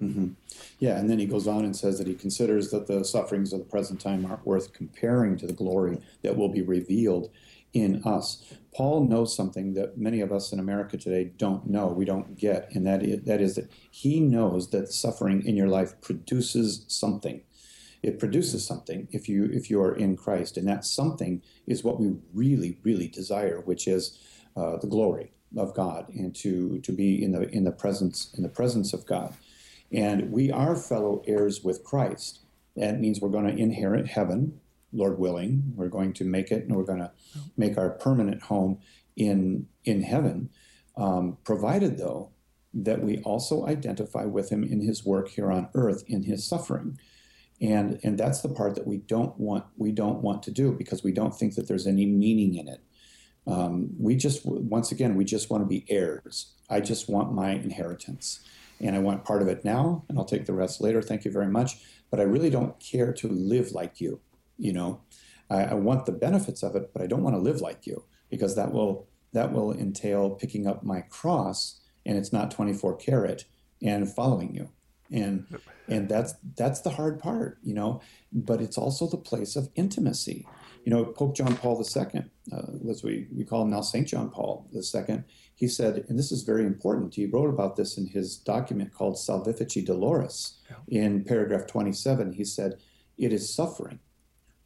Mm-hmm. 0.01 0.29
Yeah, 0.79 0.99
and 0.99 1.11
then 1.11 1.19
he 1.19 1.27
goes 1.27 1.49
on 1.49 1.65
and 1.65 1.75
says 1.75 1.99
that 1.99 2.07
he 2.07 2.15
considers 2.15 2.71
that 2.71 2.87
the 2.87 3.05
sufferings 3.05 3.53
of 3.53 3.59
the 3.59 3.65
present 3.65 4.01
time 4.01 4.25
aren't 4.25 4.47
worth 4.47 4.73
comparing 4.73 5.37
to 5.39 5.47
the 5.47 5.53
glory 5.53 5.99
that 6.23 6.37
will 6.37 6.49
be 6.49 6.63
revealed 6.63 7.31
in 7.73 8.03
us. 8.05 8.43
Paul 8.75 9.05
knows 9.05 9.35
something 9.35 9.75
that 9.75 9.99
many 9.99 10.21
of 10.21 10.33
us 10.33 10.53
in 10.53 10.59
America 10.59 10.97
today 10.97 11.25
don't 11.37 11.67
know, 11.67 11.89
we 11.89 12.05
don't 12.05 12.37
get, 12.37 12.71
and 12.73 12.87
that 12.87 13.03
is, 13.03 13.23
that 13.23 13.41
is 13.41 13.57
that 13.57 13.71
he 13.91 14.21
knows 14.21 14.71
that 14.71 14.93
suffering 14.93 15.45
in 15.45 15.57
your 15.57 15.69
life 15.69 16.01
produces 16.01 16.85
something. 16.89 17.43
It 18.03 18.19
produces 18.19 18.65
something 18.65 19.09
if 19.11 19.29
you 19.29 19.47
if 19.53 19.71
you 19.71 19.83
are 19.83 19.95
in 19.95 20.17
Christ, 20.17 20.57
and 20.57 20.69
that 20.69 20.85
something 20.85 21.43
is 21.67 21.83
what 21.83 21.99
we 21.99 22.15
really 22.33 22.79
really 22.85 23.09
desire, 23.09 23.61
which 23.61 23.89
is 23.89 24.17
uh, 24.57 24.77
the 24.77 24.87
glory 24.87 25.33
of 25.57 25.75
God 25.75 26.09
and 26.11 26.35
to 26.37 26.79
to 26.81 26.93
be 26.93 27.23
in 27.23 27.33
the 27.33 27.49
in 27.51 27.65
the 27.65 27.73
presence 27.73 28.33
in 28.37 28.45
the 28.45 28.49
presence 28.49 28.93
of 28.93 29.05
God, 29.05 29.35
and 29.91 30.31
we 30.31 30.53
are 30.53 30.77
fellow 30.77 31.23
heirs 31.27 31.65
with 31.65 31.83
Christ. 31.83 32.41
That 32.77 33.01
means 33.01 33.21
we're 33.21 33.31
going 33.31 33.49
to 33.49 33.61
inherit 33.61 34.07
heaven 34.07 34.61
Lord 34.93 35.19
willing. 35.19 35.73
We're 35.75 35.89
going 35.89 36.13
to 36.15 36.25
make 36.25 36.51
it, 36.51 36.65
and 36.65 36.77
we're 36.77 36.85
going 36.85 37.01
to 37.01 37.13
make 37.57 37.77
our 37.77 37.91
permanent 37.91 38.43
home 38.43 38.79
in 39.17 39.67
in 39.85 40.03
heaven. 40.03 40.51
Um, 40.97 41.39
provided, 41.45 41.99
though, 41.99 42.31
that 42.75 43.03
we 43.03 43.19
also 43.19 43.67
identify 43.67 44.25
with 44.25 44.51
Him 44.51 44.65
in 44.65 44.81
His 44.81 45.05
work 45.05 45.29
here 45.29 45.51
on 45.51 45.69
earth, 45.75 46.05
in 46.07 46.25
His 46.25 46.47
suffering, 46.47 46.99
and 47.61 47.99
and 48.03 48.19
that's 48.19 48.41
the 48.41 48.49
part 48.49 48.75
that 48.75 48.87
we 48.87 48.99
don't 48.99 49.39
want 49.39 49.65
we 49.77 49.93
don't 49.93 50.23
want 50.23 50.43
to 50.45 50.51
do 50.51 50.73
because 50.73 51.03
we 51.05 51.13
don't 51.13 51.35
think 51.35 51.55
that 51.55 51.69
there's 51.69 51.87
any 51.87 52.07
meaning 52.07 52.55
in 52.55 52.69
it. 52.69 52.83
Um, 53.47 53.91
we 53.99 54.17
just 54.17 54.45
once 54.45 54.93
again 54.93 55.17
we 55.17 55.25
just 55.25 55.51
want 55.51 55.63
to 55.63 55.67
be 55.67 55.85
heirs. 55.89 56.55
I 56.69 56.81
just 56.81 57.09
want 57.09 57.33
my 57.33 57.53
inheritance, 57.53 58.41
and 58.81 58.95
I 58.95 58.99
want 59.01 59.25
part 59.25 59.43
of 59.43 59.49
it 59.49 59.65
now, 59.65 60.05
and 60.09 60.19
I'll 60.19 60.25
take 60.25 60.47
the 60.47 60.53
rest 60.53 60.81
later. 60.81 61.03
Thank 61.03 61.25
you 61.25 61.31
very 61.31 61.49
much. 61.49 61.79
But 62.11 62.21
I 62.21 62.25
really 62.25 62.51
don't 62.51 62.79
care 62.81 63.13
to 63.13 63.29
live 63.29 63.73
like 63.73 64.01
you. 64.01 64.21
You 64.59 64.73
know, 64.73 65.01
I, 65.51 65.65
I 65.65 65.75
want 65.75 66.07
the 66.07 66.13
benefits 66.13 66.63
of 66.63 66.77
it, 66.77 66.91
but 66.93 67.03
I 67.03 67.07
don't 67.07 67.23
want 67.23 67.37
to 67.37 67.41
live 67.41 67.61
like 67.61 67.87
you 67.87 68.05
because 68.31 68.57
that 68.57 68.73
will 68.73 69.09
that 69.33 69.53
will 69.53 69.73
entail 69.73 70.31
picking 70.31 70.67
up 70.67 70.83
my 70.83 71.01
cross 71.03 71.81
and 72.07 72.17
it's 72.17 72.33
not 72.33 72.51
24 72.51 72.97
karat 72.97 73.45
and 73.83 74.13
following 74.13 74.55
you. 74.55 74.71
And 75.11 75.47
and 75.89 76.09
that's 76.09 76.35
that's 76.57 76.81
the 76.83 76.91
hard 76.91 77.19
part 77.19 77.59
you 77.63 77.75
know 77.75 78.01
but 78.31 78.61
it's 78.61 78.79
also 78.79 79.07
the 79.07 79.17
place 79.17 79.57
of 79.57 79.71
intimacy. 79.75 80.47
You 80.85 80.95
know 80.95 81.05
pope 81.05 81.35
john 81.35 81.57
paul 81.57 81.83
ii 81.83 82.23
uh, 82.53 82.91
as 82.91 83.03
we, 83.03 83.27
we 83.35 83.45
call 83.45 83.63
him 83.63 83.71
now 83.71 83.81
saint 83.81 84.09
john 84.09 84.31
paul 84.31 84.71
ii 84.75 85.19
he 85.55 85.69
said 85.69 86.05
and 86.09 86.19
this 86.19 86.33
is 86.33 86.43
very 86.43 86.65
important 86.65 87.15
he 87.15 87.27
wrote 87.27 87.51
about 87.51 87.77
this 87.77 87.99
in 87.99 88.07
his 88.07 88.37
document 88.37 88.93
called 88.93 89.17
salvifici 89.17 89.85
doloris 89.87 90.59
in 90.89 91.25
paragraph 91.25 91.67
27 91.67 92.33
he 92.33 92.45
said 92.45 92.79
it 93.19 93.33
is 93.33 93.53
suffering 93.53 93.99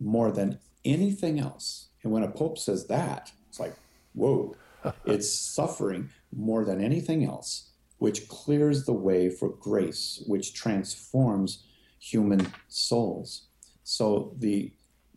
more 0.03 0.31
than 0.31 0.59
anything 0.85 1.39
else. 1.39 1.89
And 2.03 2.13
when 2.13 2.23
a 2.23 2.31
pope 2.31 2.59
says 2.59 2.87
that, 2.87 3.33
it's 3.49 3.61
like, 3.61 3.75
whoa, 4.15 4.57
it's 5.05 5.33
suffering 5.33 6.11
more 6.35 6.65
than 6.65 6.83
anything 6.83 7.25
else, 7.25 7.71
which 7.99 8.29
clears 8.29 8.85
the 8.85 8.93
way 8.93 9.29
for 9.29 9.49
grace, 9.49 10.23
which 10.27 10.55
transforms 10.55 11.65
human 11.99 12.53
souls. 12.69 13.43
So 13.85 14.35
the 14.39 14.73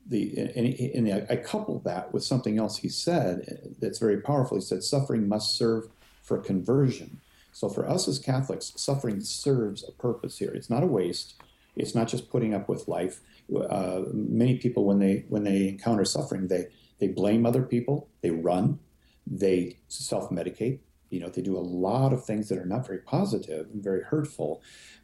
the 0.07 0.37
and, 0.55 1.07
and 1.09 1.27
I 1.31 1.35
coupled 1.37 1.83
that 1.85 2.13
with 2.13 2.23
something 2.23 2.59
else 2.59 2.77
he 2.77 2.89
said 2.89 3.41
uh, 3.49 3.69
that's 3.79 3.97
very 3.97 4.21
powerful. 4.21 4.57
He 4.57 4.61
said, 4.61 4.83
suffering 4.83 5.27
must 5.27 5.57
serve 5.57 5.87
for 6.21 6.37
conversion. 6.37 7.21
So 7.51 7.69
for 7.69 7.87
us 7.87 8.07
as 8.07 8.19
Catholics, 8.19 8.73
suffering 8.75 9.21
serves 9.21 9.83
a 9.87 9.91
purpose 9.93 10.37
here. 10.37 10.51
It's 10.51 10.69
not 10.69 10.83
a 10.83 10.87
waste. 10.87 11.35
It's 11.75 11.95
not 11.95 12.07
just 12.07 12.29
putting 12.29 12.53
up 12.53 12.69
with 12.69 12.87
life 12.87 13.21
uh, 13.69 14.01
many 14.13 14.57
people 14.57 14.85
when 14.85 14.99
they 14.99 15.25
when 15.29 15.43
they 15.43 15.67
encounter 15.67 16.05
suffering, 16.05 16.47
they 16.47 16.67
they 16.99 17.07
blame 17.07 17.45
other 17.45 17.63
people, 17.63 18.09
they 18.21 18.31
run, 18.31 18.79
they 19.27 19.79
self-medicate. 19.87 20.79
You 21.09 21.19
know, 21.19 21.29
they 21.29 21.41
do 21.41 21.57
a 21.57 21.59
lot 21.59 22.13
of 22.13 22.25
things 22.25 22.49
that 22.49 22.57
are 22.57 22.65
not 22.65 22.85
very 22.85 22.99
positive 22.99 23.67
and 23.71 23.83
very 23.83 24.03
hurtful. 24.03 24.61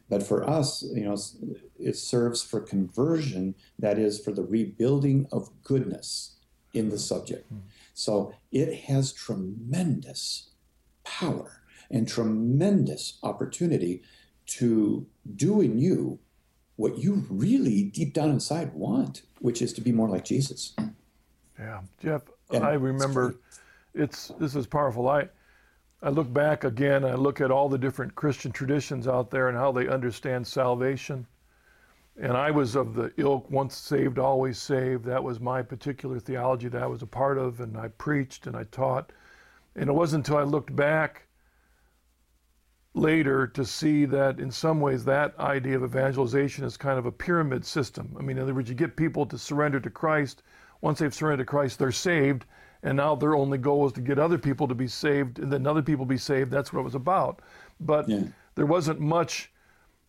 But 0.08 0.22
for 0.22 0.48
us, 0.48 0.82
you 0.82 1.04
know, 1.04 1.16
it 1.78 1.96
serves 1.96 2.42
for 2.42 2.60
conversion. 2.60 3.54
That 3.78 3.98
is 3.98 4.20
for 4.20 4.32
the 4.32 4.44
rebuilding 4.44 5.26
of 5.32 5.50
goodness 5.62 6.36
in 6.74 6.90
the 6.90 6.98
subject. 6.98 7.48
Hmm. 7.48 7.58
So 7.94 8.34
it 8.50 8.74
has 8.84 9.12
tremendous 9.12 10.50
power 11.04 11.62
and 11.90 12.08
tremendous 12.08 13.18
opportunity 13.22 14.02
to 14.46 15.06
do 15.36 15.60
in 15.60 15.78
you 15.78 16.18
what 16.76 16.98
you 16.98 17.24
really 17.28 17.84
deep 17.84 18.12
down 18.14 18.30
inside 18.30 18.72
want, 18.74 19.22
which 19.40 19.62
is 19.62 19.72
to 19.74 19.80
be 19.80 19.92
more 19.92 20.08
like 20.08 20.24
Jesus. 20.24 20.74
Yeah, 21.58 21.80
Jeff, 22.02 22.22
and 22.50 22.64
I 22.64 22.72
remember 22.72 23.36
it's, 23.94 24.30
it's 24.30 24.38
this 24.38 24.56
is 24.56 24.66
powerful. 24.66 25.08
I 25.08 25.28
I 26.02 26.08
look 26.08 26.32
back 26.32 26.64
again. 26.64 27.04
I 27.04 27.14
look 27.14 27.40
at 27.40 27.52
all 27.52 27.68
the 27.68 27.78
different 27.78 28.14
Christian 28.14 28.50
traditions 28.50 29.06
out 29.06 29.30
there 29.30 29.48
and 29.48 29.56
how 29.56 29.70
they 29.70 29.86
understand 29.86 30.46
salvation. 30.46 31.26
And 32.20 32.32
I 32.32 32.50
was 32.50 32.74
of 32.74 32.94
the 32.94 33.12
ilk, 33.16 33.50
once 33.50 33.76
saved, 33.76 34.18
always 34.18 34.58
saved. 34.58 35.04
That 35.04 35.22
was 35.22 35.40
my 35.40 35.62
particular 35.62 36.18
theology 36.18 36.68
that 36.68 36.82
I 36.82 36.86
was 36.86 37.02
a 37.02 37.06
part 37.06 37.38
of, 37.38 37.60
and 37.60 37.76
I 37.76 37.88
preached 37.88 38.46
and 38.46 38.56
I 38.56 38.64
taught. 38.64 39.12
And 39.76 39.88
it 39.88 39.92
wasn't 39.92 40.26
until 40.26 40.40
I 40.40 40.44
looked 40.44 40.74
back 40.74 41.26
later 42.94 43.46
to 43.46 43.64
see 43.64 44.04
that 44.04 44.38
in 44.38 44.50
some 44.50 44.80
ways 44.80 45.04
that 45.04 45.38
idea 45.38 45.76
of 45.76 45.84
evangelization 45.84 46.64
is 46.64 46.76
kind 46.76 46.98
of 46.98 47.06
a 47.06 47.12
pyramid 47.12 47.64
system. 47.64 48.14
I 48.18 48.22
mean, 48.22 48.36
in 48.36 48.42
other 48.42 48.54
words, 48.54 48.68
you 48.68 48.74
get 48.74 48.96
people 48.96 49.24
to 49.26 49.38
surrender 49.38 49.80
to 49.80 49.90
Christ. 49.90 50.42
Once 50.82 50.98
they've 50.98 51.14
surrendered 51.14 51.46
to 51.46 51.50
Christ, 51.50 51.78
they're 51.78 51.92
saved, 51.92 52.44
and 52.82 52.96
now 52.96 53.14
their 53.14 53.34
only 53.34 53.56
goal 53.56 53.86
is 53.86 53.92
to 53.92 54.00
get 54.00 54.18
other 54.18 54.38
people 54.38 54.68
to 54.68 54.74
be 54.74 54.88
saved, 54.88 55.38
and 55.38 55.50
then 55.50 55.66
other 55.66 55.82
people 55.82 56.04
be 56.04 56.18
saved. 56.18 56.50
That's 56.50 56.72
what 56.72 56.80
it 56.80 56.84
was 56.84 56.94
about. 56.94 57.40
But 57.80 58.08
yeah. 58.08 58.24
there 58.56 58.66
wasn't 58.66 59.00
much. 59.00 59.50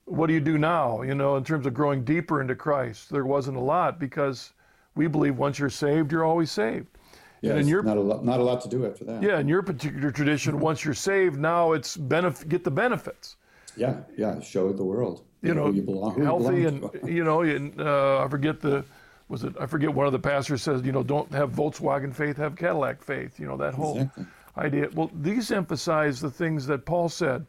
What 0.06 0.28
do 0.28 0.34
you 0.34 0.42
do 0.42 0.58
now? 0.58 1.04
You 1.04 1.16
know, 1.16 1.38
in 1.38 1.44
terms 1.46 1.66
of 1.66 1.74
growing 1.74 2.04
deeper 2.04 2.42
into 2.42 2.56
Christ, 2.56 3.10
there 3.10 3.26
wasn't 3.26 3.58
a 3.58 3.62
lot 3.62 4.00
because 4.00 4.52
we 4.96 5.08
believe 5.08 5.38
once 5.38 5.60
you're 5.60 5.70
saved, 5.70 6.12
you're 6.12 6.26
always 6.26 6.52
saved. 6.52 6.88
Yeah, 7.44 7.56
and 7.56 7.68
your, 7.68 7.84
not 7.84 7.98
a 7.98 8.02
lot, 8.02 8.24
not 8.24 8.40
a 8.40 8.44
lot 8.44 8.62
to 8.62 8.70
do 8.70 8.86
after 8.86 9.04
that. 9.04 9.22
Yeah, 9.22 9.38
in 9.38 9.50
your 9.50 9.62
particular 9.62 10.12
tradition, 10.12 10.62
once 10.62 10.86
you're 10.86 10.94
saved, 10.94 11.38
now 11.38 11.74
it's 11.74 11.98
benefit, 11.98 12.48
get 12.48 12.64
the 12.64 12.72
benefits. 12.72 13.36
Yeah, 13.76 13.98
yeah, 14.18 14.40
show 14.40 14.70
it 14.70 14.78
the 14.78 14.86
world. 14.86 15.26
You 15.42 15.54
know, 15.54 15.70
you 15.70 15.82
belong, 15.82 16.24
healthy 16.24 16.62
you 16.62 16.68
and 16.70 16.90
you 17.10 17.26
know, 17.26 17.42
and 17.42 17.82
uh, 17.82 18.24
I 18.24 18.30
forget 18.30 18.62
the 18.62 18.86
was 19.28 19.44
it? 19.44 19.54
I 19.60 19.66
forget 19.66 19.94
one 19.94 20.06
of 20.06 20.14
the 20.14 20.20
pastors 20.20 20.62
says, 20.62 20.84
you 20.84 20.94
know, 20.94 21.04
don't 21.04 21.30
have 21.34 21.52
Volkswagen 21.52 22.16
faith, 22.16 22.38
have 22.38 22.56
Cadillac 22.56 23.04
faith. 23.04 23.38
You 23.42 23.48
know 23.48 23.58
that 23.58 23.74
whole 23.74 23.98
exactly. 23.98 24.26
idea. 24.58 24.88
Well, 24.94 25.12
these 25.14 25.52
emphasize 25.52 26.22
the 26.22 26.32
things 26.32 26.66
that 26.68 26.86
Paul 26.86 27.10
said. 27.10 27.46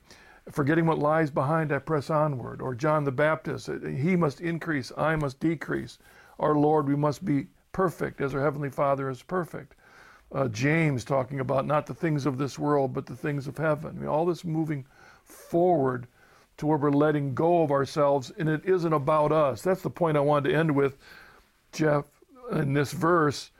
Forgetting 0.50 0.86
what 0.86 0.98
lies 0.98 1.30
behind, 1.30 1.72
I 1.72 1.78
press 1.78 2.10
onward. 2.10 2.60
Or 2.60 2.74
John 2.74 3.04
the 3.04 3.12
Baptist, 3.12 3.70
he 3.96 4.16
must 4.16 4.40
increase, 4.40 4.92
I 4.96 5.16
must 5.16 5.40
decrease. 5.40 5.98
Our 6.38 6.54
Lord, 6.54 6.86
we 6.86 6.96
must 6.96 7.24
be 7.24 7.46
perfect 7.72 8.20
as 8.20 8.34
our 8.34 8.42
Heavenly 8.42 8.68
Father 8.68 9.08
is 9.08 9.22
perfect 9.22 9.74
uh, 10.34 10.48
James 10.48 11.04
talking 11.04 11.40
about 11.40 11.64
not 11.64 11.86
the 11.86 11.94
things 11.94 12.26
of 12.26 12.38
this 12.38 12.58
world, 12.58 12.92
but 12.92 13.06
the 13.06 13.16
things 13.16 13.46
of 13.46 13.56
heaven. 13.56 13.94
I 13.96 14.00
mean, 14.00 14.08
all 14.08 14.26
this 14.26 14.44
moving 14.44 14.84
forward 15.22 16.08
to 16.56 16.66
where 16.66 16.76
we're 16.76 16.90
letting 16.90 17.34
go 17.34 17.62
of 17.62 17.70
ourselves, 17.70 18.32
and 18.36 18.48
it 18.48 18.64
isn't 18.64 18.92
about 18.92 19.32
us. 19.32 19.62
That's 19.62 19.82
the 19.82 19.90
point 19.90 20.16
I 20.16 20.20
wanted 20.20 20.50
to 20.50 20.56
end 20.56 20.74
with, 20.74 20.98
Jeff, 21.72 22.04
in 22.50 22.72
this 22.72 22.92
verse. 22.92 23.50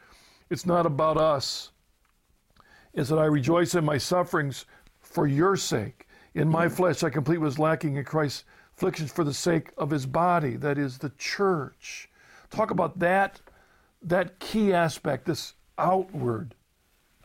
It's 0.50 0.66
not 0.66 0.84
about 0.84 1.16
us. 1.16 1.70
Is 2.92 3.08
that 3.08 3.18
I 3.18 3.24
rejoice 3.24 3.74
in 3.74 3.84
my 3.84 3.98
sufferings 3.98 4.66
for 5.00 5.26
your 5.26 5.56
sake. 5.56 6.08
In 6.34 6.48
my 6.48 6.68
flesh, 6.68 7.02
I 7.02 7.10
complete 7.10 7.38
what 7.38 7.48
is 7.48 7.58
lacking 7.58 7.96
in 7.96 8.04
Christ's 8.04 8.44
afflictions 8.76 9.12
for 9.12 9.22
the 9.22 9.34
sake 9.34 9.70
of 9.78 9.90
his 9.90 10.06
body, 10.06 10.56
that 10.56 10.78
is 10.78 10.98
the 10.98 11.12
church. 11.18 12.10
Talk 12.50 12.72
about 12.72 12.98
that, 12.98 13.40
that 14.02 14.40
key 14.40 14.72
aspect, 14.72 15.26
this 15.26 15.54
outward 15.78 16.54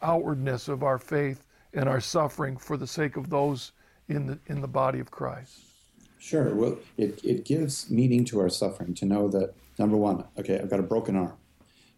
outwardness 0.01 0.67
of 0.67 0.83
our 0.83 0.97
faith 0.97 1.43
and 1.73 1.87
our 1.87 2.01
suffering 2.01 2.57
for 2.57 2.77
the 2.77 2.87
sake 2.87 3.17
of 3.17 3.29
those 3.29 3.71
in 4.07 4.25
the 4.25 4.39
in 4.47 4.61
the 4.61 4.67
body 4.67 4.99
of 4.99 5.11
Christ? 5.11 5.61
Sure. 6.19 6.53
Well, 6.53 6.77
it, 6.97 7.23
it 7.23 7.45
gives 7.45 7.89
meaning 7.89 8.25
to 8.25 8.39
our 8.39 8.49
suffering 8.49 8.93
to 8.95 9.05
know 9.05 9.29
that 9.29 9.53
number 9.77 9.95
one, 9.95 10.25
okay, 10.37 10.59
I've 10.59 10.69
got 10.69 10.81
a 10.81 10.83
broken 10.83 11.15
arm. 11.15 11.37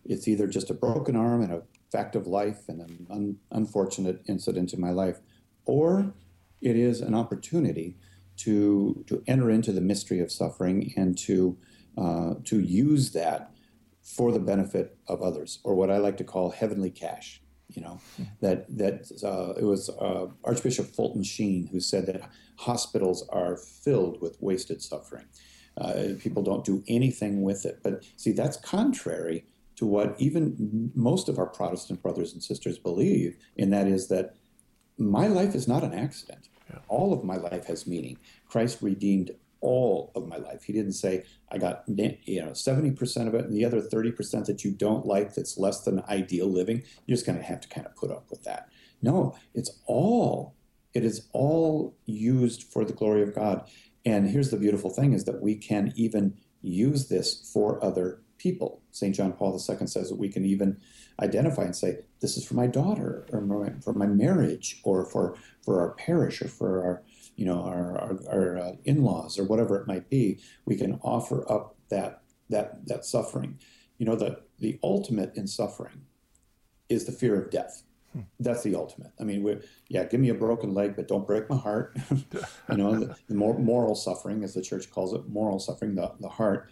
It's 0.05 0.27
either 0.27 0.45
just 0.45 0.69
a 0.69 0.75
broken 0.75 1.15
arm 1.15 1.41
and 1.41 1.51
a 1.51 1.63
fact 1.91 2.15
of 2.15 2.27
life 2.27 2.69
and 2.69 2.81
an 2.81 3.07
un, 3.09 3.37
unfortunate 3.51 4.21
incident 4.27 4.73
in 4.73 4.79
my 4.79 4.91
life, 4.91 5.19
or 5.65 6.13
it 6.61 6.75
is 6.75 7.01
an 7.01 7.15
opportunity 7.15 7.97
to 8.37 9.03
to 9.07 9.23
enter 9.27 9.49
into 9.49 9.71
the 9.71 9.81
mystery 9.81 10.19
of 10.19 10.31
suffering 10.31 10.93
and 10.95 11.17
to 11.17 11.57
uh, 11.97 12.35
to 12.45 12.59
use 12.59 13.11
that 13.11 13.51
for 14.01 14.31
the 14.31 14.39
benefit 14.39 14.97
of 15.07 15.21
others, 15.21 15.59
or 15.63 15.75
what 15.75 15.91
I 15.91 15.97
like 15.97 16.17
to 16.17 16.23
call 16.23 16.51
heavenly 16.51 16.89
cash. 16.89 17.41
You 17.73 17.81
know, 17.81 17.99
that 18.41 18.65
that 18.77 19.11
uh, 19.23 19.59
it 19.59 19.63
was 19.63 19.89
uh, 19.89 20.27
Archbishop 20.43 20.87
Fulton 20.87 21.23
Sheen 21.23 21.67
who 21.67 21.79
said 21.79 22.05
that 22.07 22.29
hospitals 22.57 23.27
are 23.29 23.57
filled 23.57 24.21
with 24.21 24.37
wasted 24.41 24.81
suffering. 24.81 25.25
Uh, 25.77 26.15
people 26.19 26.43
don't 26.43 26.65
do 26.65 26.83
anything 26.87 27.43
with 27.43 27.65
it. 27.65 27.79
But 27.81 28.03
see, 28.17 28.31
that's 28.33 28.57
contrary 28.57 29.45
to 29.77 29.85
what 29.85 30.15
even 30.19 30.91
most 30.93 31.29
of 31.29 31.39
our 31.39 31.47
Protestant 31.47 32.01
brothers 32.03 32.33
and 32.33 32.43
sisters 32.43 32.77
believe, 32.77 33.37
and 33.57 33.71
that 33.73 33.87
is 33.87 34.07
that 34.09 34.35
my 34.97 35.27
life 35.27 35.55
is 35.55 35.67
not 35.67 35.83
an 35.83 35.93
accident. 35.93 36.49
All 36.87 37.11
of 37.13 37.23
my 37.23 37.35
life 37.35 37.65
has 37.65 37.87
meaning. 37.87 38.17
Christ 38.47 38.81
redeemed 38.81 39.31
all 39.61 40.11
of 40.15 40.27
my 40.27 40.37
life. 40.37 40.63
He 40.63 40.73
didn't 40.73 40.93
say 40.93 41.23
I 41.51 41.57
got 41.57 41.83
you 41.87 42.43
know 42.43 42.53
seventy 42.53 42.91
percent 42.91 43.27
of 43.27 43.35
it, 43.35 43.45
and 43.45 43.55
the 43.55 43.65
other 43.65 43.81
thirty 43.81 44.11
percent 44.11 44.45
that 44.47 44.63
you 44.63 44.71
don't 44.71 45.05
like, 45.05 45.33
that's 45.33 45.57
less 45.57 45.81
than 45.81 46.03
ideal 46.09 46.47
living. 46.47 46.83
You're 47.05 47.15
just 47.15 47.25
going 47.25 47.37
to 47.37 47.43
have 47.43 47.61
to 47.61 47.69
kind 47.69 47.87
of 47.87 47.95
put 47.95 48.11
up 48.11 48.29
with 48.29 48.43
that. 48.43 48.69
No, 49.01 49.35
it's 49.53 49.79
all. 49.85 50.55
It 50.93 51.05
is 51.05 51.27
all 51.31 51.95
used 52.05 52.63
for 52.63 52.83
the 52.83 52.93
glory 52.93 53.23
of 53.23 53.33
God. 53.33 53.67
And 54.05 54.29
here's 54.29 54.51
the 54.51 54.57
beautiful 54.57 54.89
thing: 54.89 55.13
is 55.13 55.25
that 55.25 55.41
we 55.41 55.55
can 55.55 55.93
even 55.95 56.35
use 56.61 57.07
this 57.07 57.49
for 57.53 57.83
other 57.83 58.21
people. 58.41 58.81
St. 58.91 59.15
John 59.15 59.33
Paul 59.33 59.53
II 59.53 59.87
says 59.87 60.09
that 60.09 60.17
we 60.17 60.29
can 60.29 60.45
even 60.45 60.77
identify 61.21 61.63
and 61.63 61.75
say, 61.75 61.99
this 62.21 62.37
is 62.37 62.45
for 62.45 62.55
my 62.55 62.67
daughter, 62.67 63.27
or 63.31 63.75
for 63.83 63.93
my 63.93 64.07
marriage, 64.07 64.81
or 64.83 65.05
for, 65.05 65.35
for 65.63 65.79
our 65.79 65.91
parish, 65.91 66.41
or 66.41 66.47
for 66.47 66.83
our, 66.83 67.03
you 67.41 67.47
know, 67.47 67.63
our, 67.63 67.97
our, 67.97 68.19
our 68.29 68.57
uh, 68.59 68.71
in-laws, 68.85 69.39
or 69.39 69.43
whatever 69.43 69.75
it 69.75 69.87
might 69.87 70.11
be. 70.11 70.39
We 70.65 70.75
can 70.75 70.99
offer 71.01 71.51
up 71.51 71.75
that, 71.89 72.21
that, 72.51 72.85
that 72.85 73.03
suffering. 73.03 73.57
You 73.97 74.05
know, 74.05 74.15
the, 74.15 74.43
the 74.59 74.77
ultimate 74.83 75.35
in 75.35 75.47
suffering 75.47 76.05
is 76.87 77.05
the 77.05 77.11
fear 77.11 77.41
of 77.41 77.49
death. 77.49 77.81
Hmm. 78.13 78.19
That's 78.39 78.61
the 78.61 78.75
ultimate. 78.75 79.13
I 79.19 79.23
mean, 79.23 79.59
yeah, 79.87 80.03
give 80.03 80.19
me 80.19 80.29
a 80.29 80.35
broken 80.35 80.75
leg, 80.75 80.95
but 80.95 81.07
don't 81.07 81.25
break 81.25 81.49
my 81.49 81.57
heart. 81.57 81.97
you 82.11 82.77
know, 82.77 82.99
the, 82.99 83.15
the 83.27 83.33
moral 83.33 83.95
suffering, 83.95 84.43
as 84.43 84.53
the 84.53 84.61
church 84.61 84.91
calls 84.91 85.11
it, 85.15 85.27
moral 85.27 85.57
suffering, 85.57 85.95
the, 85.95 86.11
the 86.19 86.29
heart. 86.29 86.69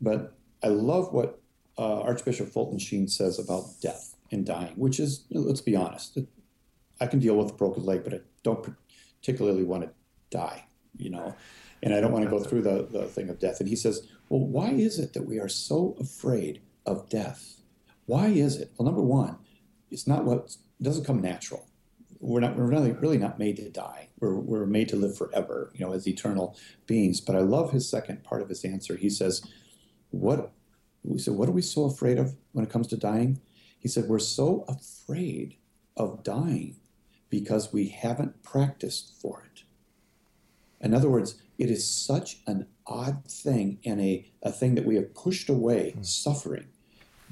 But 0.00 0.36
I 0.64 0.66
love 0.66 1.12
what 1.12 1.40
uh, 1.78 2.00
Archbishop 2.00 2.48
Fulton 2.48 2.80
Sheen 2.80 3.06
says 3.06 3.38
about 3.38 3.66
death 3.80 4.16
and 4.32 4.44
dying, 4.44 4.72
which 4.74 4.98
is, 4.98 5.26
let's 5.30 5.60
be 5.60 5.76
honest, 5.76 6.18
I 7.00 7.06
can 7.06 7.20
deal 7.20 7.36
with 7.36 7.52
a 7.52 7.54
broken 7.54 7.84
leg, 7.84 8.02
but 8.02 8.14
I 8.14 8.20
don't 8.42 8.66
particularly 9.20 9.62
want 9.62 9.84
to 9.84 9.90
die, 10.30 10.66
you 10.96 11.10
know, 11.10 11.34
and 11.82 11.94
I 11.94 12.00
don't 12.00 12.12
want 12.12 12.24
to 12.24 12.30
go 12.30 12.40
through 12.40 12.62
the, 12.62 12.86
the 12.90 13.06
thing 13.06 13.28
of 13.28 13.38
death. 13.38 13.60
And 13.60 13.68
he 13.68 13.76
says, 13.76 14.08
well, 14.28 14.40
why 14.40 14.70
is 14.70 14.98
it 14.98 15.12
that 15.14 15.26
we 15.26 15.38
are 15.38 15.48
so 15.48 15.96
afraid 16.00 16.60
of 16.84 17.08
death? 17.08 17.60
Why 18.06 18.28
is 18.28 18.56
it? 18.56 18.72
Well, 18.76 18.86
number 18.86 19.02
one, 19.02 19.36
it's 19.90 20.06
not 20.06 20.24
what 20.24 20.56
doesn't 20.80 21.04
come 21.04 21.20
natural. 21.20 21.66
We're 22.20 22.40
not 22.40 22.56
we're 22.56 22.66
really 22.66 22.92
really 22.92 23.18
not 23.18 23.38
made 23.38 23.56
to 23.56 23.70
die. 23.70 24.08
We're 24.18 24.34
we're 24.34 24.66
made 24.66 24.88
to 24.88 24.96
live 24.96 25.16
forever, 25.16 25.70
you 25.74 25.86
know, 25.86 25.92
as 25.92 26.08
eternal 26.08 26.56
beings. 26.86 27.20
But 27.20 27.36
I 27.36 27.40
love 27.40 27.70
his 27.70 27.88
second 27.88 28.24
part 28.24 28.42
of 28.42 28.48
his 28.48 28.64
answer. 28.64 28.96
He 28.96 29.10
says, 29.10 29.42
what 30.10 30.52
we 31.04 31.18
said, 31.18 31.34
what 31.34 31.48
are 31.48 31.52
we 31.52 31.62
so 31.62 31.84
afraid 31.84 32.18
of 32.18 32.34
when 32.52 32.64
it 32.64 32.70
comes 32.70 32.88
to 32.88 32.96
dying? 32.96 33.40
He 33.78 33.88
said, 33.88 34.08
we're 34.08 34.18
so 34.18 34.64
afraid 34.68 35.56
of 35.96 36.24
dying 36.24 36.76
because 37.30 37.72
we 37.72 37.88
haven't 37.88 38.42
practiced 38.42 39.14
for 39.20 39.44
it. 39.44 39.62
In 40.80 40.94
other 40.94 41.08
words, 41.08 41.40
it 41.58 41.70
is 41.70 41.88
such 41.88 42.38
an 42.46 42.66
odd 42.86 43.24
thing 43.26 43.78
and 43.84 44.00
a, 44.00 44.30
a 44.42 44.52
thing 44.52 44.74
that 44.76 44.84
we 44.84 44.94
have 44.94 45.14
pushed 45.14 45.48
away 45.48 45.94
mm. 45.96 46.06
suffering, 46.06 46.68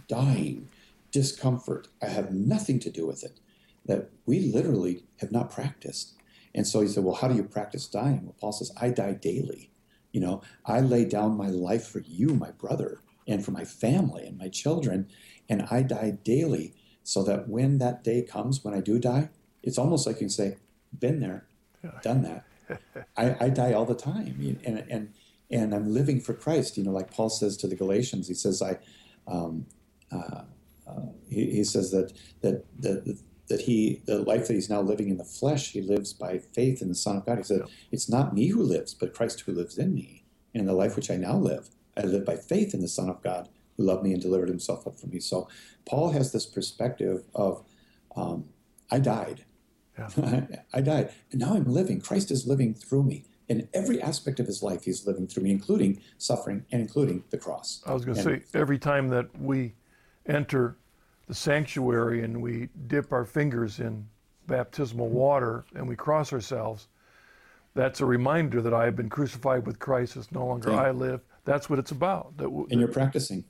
dying, 0.09 0.69
discomfort. 1.13 1.89
I 2.03 2.07
have 2.07 2.33
nothing 2.33 2.79
to 2.81 2.91
do 2.91 3.07
with 3.07 3.23
it. 3.25 3.39
That 3.87 4.11
we 4.27 4.41
literally 4.41 5.05
have 5.21 5.31
not 5.31 5.51
practiced. 5.51 6.15
And 6.55 6.67
so 6.67 6.81
he 6.81 6.89
said, 6.89 7.05
Well, 7.05 7.15
how 7.15 7.29
do 7.29 7.37
you 7.37 7.45
practice 7.45 7.87
dying? 7.87 8.25
Well, 8.25 8.35
Paul 8.41 8.53
says, 8.53 8.73
I 8.81 8.89
die 8.89 9.13
daily. 9.13 9.71
You 10.11 10.21
know, 10.21 10.43
I 10.65 10.81
lay 10.81 11.05
down 11.05 11.37
my 11.37 11.49
life 11.49 11.87
for 11.87 12.01
you, 12.01 12.29
my 12.29 12.51
brother, 12.51 13.01
and 13.29 13.45
for 13.45 13.51
my 13.51 13.65
family 13.65 14.27
and 14.27 14.39
my 14.39 14.49
children, 14.49 15.09
and 15.49 15.69
I 15.71 15.83
die 15.83 16.19
daily 16.25 16.75
so 17.03 17.23
that 17.25 17.49
when 17.49 17.79
that 17.79 18.03
day 18.03 18.23
comes, 18.23 18.65
when 18.65 18.75
I 18.75 18.81
do 18.81 18.99
die, 18.99 19.29
it's 19.63 19.79
almost 19.79 20.07
like 20.07 20.17
you 20.17 20.21
can 20.21 20.31
say, 20.31 20.57
been 20.99 21.21
there, 21.21 21.47
done 22.03 22.23
that. 22.23 22.46
I, 23.17 23.37
I 23.41 23.49
die 23.49 23.73
all 23.73 23.85
the 23.85 23.95
time. 23.95 24.59
And, 24.65 24.85
and, 24.91 25.13
and 25.51 25.75
I'm 25.75 25.93
living 25.93 26.21
for 26.21 26.35
Christ. 26.35 26.77
You 26.77 26.85
know, 26.85 26.91
like 26.91 27.11
Paul 27.11 27.31
says 27.31 27.57
to 27.59 27.67
the 27.67 27.77
Galatians, 27.77 28.29
he 28.29 28.35
says, 28.35 28.63
I, 28.63 28.79
um, 29.27 29.67
uh, 30.13 30.43
uh, 30.87 31.07
he, 31.29 31.51
he, 31.51 31.65
says 31.65 31.91
that, 31.91 32.13
that, 32.43 32.65
that, 32.81 33.19
that 33.49 33.61
he, 33.63 34.03
the 34.07 34.19
life 34.21 34.49
that 34.49 34.55
he's 34.55 34.71
now 34.71 34.81
living 34.81 35.09
in 35.09 35.17
the 35.17 35.25
flesh, 35.25 35.73
he 35.73 35.81
lives 35.81 36.13
by 36.13 36.39
faith 36.39 36.83
in 36.83 36.89
the 36.89 36.95
Son 36.95 37.17
of 37.17 37.27
God. 37.27 37.39
He 37.39 37.45
said, 37.45 37.63
It's 37.91 38.09
not 38.09 38.35
me 38.35 38.49
who 38.49 38.63
lives, 38.63 38.95
but 38.95 39.15
Christ 39.15 39.41
who 39.41 39.53
lives 39.53 39.79
in 39.79 39.95
me. 39.95 40.25
And 40.55 40.61
in 40.61 40.67
the 40.67 40.73
life 40.73 40.97
which 40.97 41.11
I 41.11 41.17
now 41.17 41.37
live, 41.37 41.69
I 41.97 42.03
live 42.03 42.25
by 42.25 42.37
faith 42.37 42.75
in 42.75 42.81
the 42.81 42.89
Son 42.89 43.09
of 43.09 43.23
God 43.23 43.49
who 43.77 43.85
loved 43.85 44.03
me 44.03 44.13
and 44.13 44.23
delivered 44.23 44.49
himself 44.49 44.87
up 44.87 44.99
for 44.99 45.07
me. 45.07 45.21
So 45.21 45.49
Paul 45.85 46.11
has 46.11 46.33
this 46.33 46.47
perspective 46.47 47.25
of, 47.35 47.65
um, 48.17 48.47
I 48.91 48.99
died. 48.99 49.45
Yeah. 49.99 50.47
I 50.73 50.81
died. 50.81 51.13
And 51.33 51.41
now 51.41 51.55
I'm 51.55 51.65
living. 51.65 52.01
Christ 52.01 52.31
is 52.31 52.47
living 52.47 52.75
through 52.75 53.05
me. 53.05 53.25
In 53.49 53.69
every 53.73 54.03
aspect 54.03 54.41
of 54.41 54.47
his 54.47 54.61
life, 54.63 54.85
he's 54.85 55.07
living 55.07 55.29
through 55.29 55.45
me, 55.45 55.53
including 55.53 56.01
suffering 56.19 56.65
and 56.73 56.81
including 56.83 57.23
the 57.31 57.39
cross. 57.39 57.81
I 57.87 57.95
was 57.95 58.05
going 58.05 58.17
to 58.17 58.23
say, 58.23 58.43
every 58.55 58.79
time 58.79 59.09
that 59.11 59.29
we 59.41 59.73
enter 60.27 60.77
the 61.29 61.35
sanctuary 61.35 62.25
and 62.25 62.43
we 62.43 62.69
dip 62.89 63.13
our 63.13 63.25
fingers 63.25 63.79
in 63.79 64.09
baptismal 64.49 65.09
water 65.09 65.65
and 65.77 65.87
we 65.89 65.95
cross 65.95 66.33
ourselves, 66.33 66.89
that's 67.75 68.01
a 68.01 68.07
reminder 68.07 68.61
that 68.63 68.75
I 68.75 68.85
have 68.87 68.97
been 68.97 69.09
crucified 69.09 69.65
with 69.65 69.79
Christ. 69.79 70.17
It's 70.17 70.33
no 70.33 70.45
longer 70.45 70.71
yeah. 70.71 70.81
I 70.83 70.91
live. 70.91 71.21
That's 71.45 71.71
what 71.71 71.79
it's 71.79 71.93
about. 71.93 72.37
That, 72.39 72.45
w- 72.45 72.67
and 72.71 72.81
you're 72.81 72.89
practicing. 72.89 73.45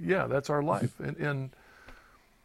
Yeah, 0.00 0.26
that's 0.28 0.48
our 0.48 0.62
life. 0.62 0.98
and, 1.00 1.16
and 1.18 1.50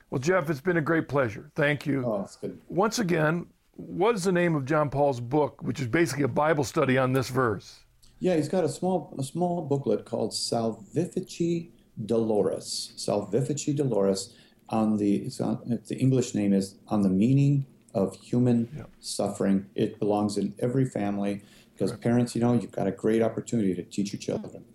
well, 0.09 0.19
Jeff, 0.19 0.49
it's 0.49 0.61
been 0.61 0.77
a 0.77 0.81
great 0.81 1.07
pleasure. 1.07 1.51
Thank 1.55 1.85
you. 1.85 2.03
Oh, 2.05 2.21
it's 2.23 2.35
good. 2.35 2.59
Once 2.67 2.99
again, 2.99 3.47
what 3.75 4.15
is 4.15 4.23
the 4.23 4.31
name 4.31 4.55
of 4.55 4.65
John 4.65 4.89
Paul's 4.89 5.19
book, 5.19 5.61
which 5.61 5.79
is 5.79 5.87
basically 5.87 6.23
a 6.23 6.29
Bible 6.29 6.63
study 6.63 6.97
on 6.97 7.13
this 7.13 7.29
verse? 7.29 7.79
Yeah, 8.19 8.35
he's 8.35 8.49
got 8.49 8.63
a 8.63 8.69
small 8.69 9.15
a 9.17 9.23
small 9.23 9.61
booklet 9.61 10.05
called 10.05 10.31
Salvifici 10.31 11.69
Doloris, 12.05 12.93
Salvifici 12.95 13.75
Doloris, 13.77 14.33
on 14.69 14.97
the, 14.97 15.29
on, 15.39 15.79
the 15.87 15.97
English 15.97 16.35
name 16.35 16.53
is 16.53 16.75
On 16.89 17.01
the 17.01 17.09
Meaning 17.09 17.65
of 17.93 18.15
Human. 18.17 18.87
Suffering. 18.99 19.67
It 19.75 19.99
belongs 19.99 20.37
in 20.37 20.53
every 20.59 20.85
family 20.85 21.41
because 21.73 21.91
right. 21.91 22.01
parents, 22.01 22.35
you 22.35 22.41
know, 22.41 22.53
you've 22.53 22.71
got 22.71 22.87
a 22.87 22.91
great 22.91 23.21
opportunity 23.21 23.73
to 23.75 23.83
teach 23.83 24.13
your 24.13 24.19
children. 24.19 24.65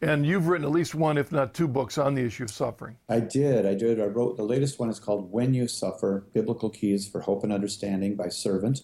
And 0.00 0.24
you've 0.24 0.46
written 0.46 0.64
at 0.64 0.70
least 0.70 0.94
one, 0.94 1.18
if 1.18 1.32
not 1.32 1.54
two, 1.54 1.66
books 1.66 1.98
on 1.98 2.14
the 2.14 2.22
issue 2.22 2.44
of 2.44 2.50
suffering. 2.50 2.96
I 3.08 3.18
did. 3.20 3.66
I 3.66 3.74
did. 3.74 4.00
I 4.00 4.04
wrote 4.04 4.36
the 4.36 4.44
latest 4.44 4.78
one 4.78 4.88
is 4.90 5.00
called 5.00 5.32
When 5.32 5.54
You 5.54 5.66
Suffer 5.66 6.26
Biblical 6.32 6.70
Keys 6.70 7.08
for 7.08 7.20
Hope 7.20 7.42
and 7.42 7.52
Understanding 7.52 8.14
by 8.14 8.28
Servant. 8.28 8.82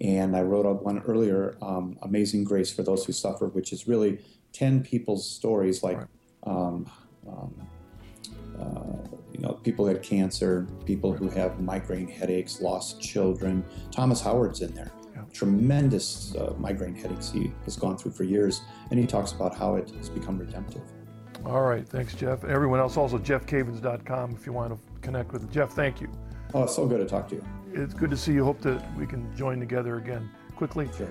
And 0.00 0.36
I 0.36 0.42
wrote 0.42 0.66
one 0.82 1.00
earlier, 1.02 1.56
um, 1.62 1.96
Amazing 2.02 2.44
Grace 2.44 2.72
for 2.72 2.82
Those 2.82 3.04
Who 3.04 3.12
Suffer, 3.12 3.46
which 3.46 3.72
is 3.72 3.88
really 3.88 4.18
10 4.52 4.82
people's 4.82 5.28
stories 5.28 5.82
like 5.82 5.98
right. 5.98 6.06
um, 6.42 6.90
um, 7.26 7.68
uh, 8.60 9.08
you 9.32 9.40
know, 9.40 9.54
people 9.64 9.86
who 9.86 9.94
had 9.94 10.02
cancer, 10.02 10.66
people 10.84 11.12
who 11.12 11.28
have 11.30 11.60
migraine 11.60 12.08
headaches, 12.08 12.60
lost 12.60 13.00
children. 13.00 13.64
Thomas 13.90 14.20
Howard's 14.20 14.60
in 14.60 14.74
there. 14.74 14.92
Tremendous 15.32 16.34
uh, 16.36 16.54
migraine 16.58 16.94
headaches 16.94 17.30
he 17.30 17.52
has 17.64 17.76
gone 17.76 17.96
through 17.96 18.12
for 18.12 18.24
years, 18.24 18.62
and 18.90 19.00
he 19.00 19.06
talks 19.06 19.32
about 19.32 19.56
how 19.56 19.76
it 19.76 19.90
has 19.90 20.08
become 20.08 20.38
redemptive. 20.38 20.82
All 21.44 21.62
right, 21.62 21.88
thanks, 21.88 22.14
Jeff. 22.14 22.44
Everyone 22.44 22.78
else, 22.78 22.96
also 22.96 23.18
jeffcavins.com 23.18 24.32
if 24.32 24.46
you 24.46 24.52
want 24.52 24.72
to 24.72 25.00
connect 25.00 25.32
with 25.32 25.50
Jeff. 25.50 25.72
Thank 25.72 26.00
you. 26.00 26.08
Oh, 26.54 26.64
it's 26.64 26.76
so 26.76 26.86
good 26.86 26.98
to 26.98 27.06
talk 27.06 27.28
to 27.28 27.36
you. 27.36 27.44
It's 27.72 27.94
good 27.94 28.10
to 28.10 28.16
see 28.16 28.32
you. 28.32 28.44
Hope 28.44 28.60
that 28.60 28.96
we 28.96 29.06
can 29.06 29.34
join 29.34 29.58
together 29.58 29.96
again 29.96 30.30
quickly. 30.54 30.88
Sure. 30.96 31.08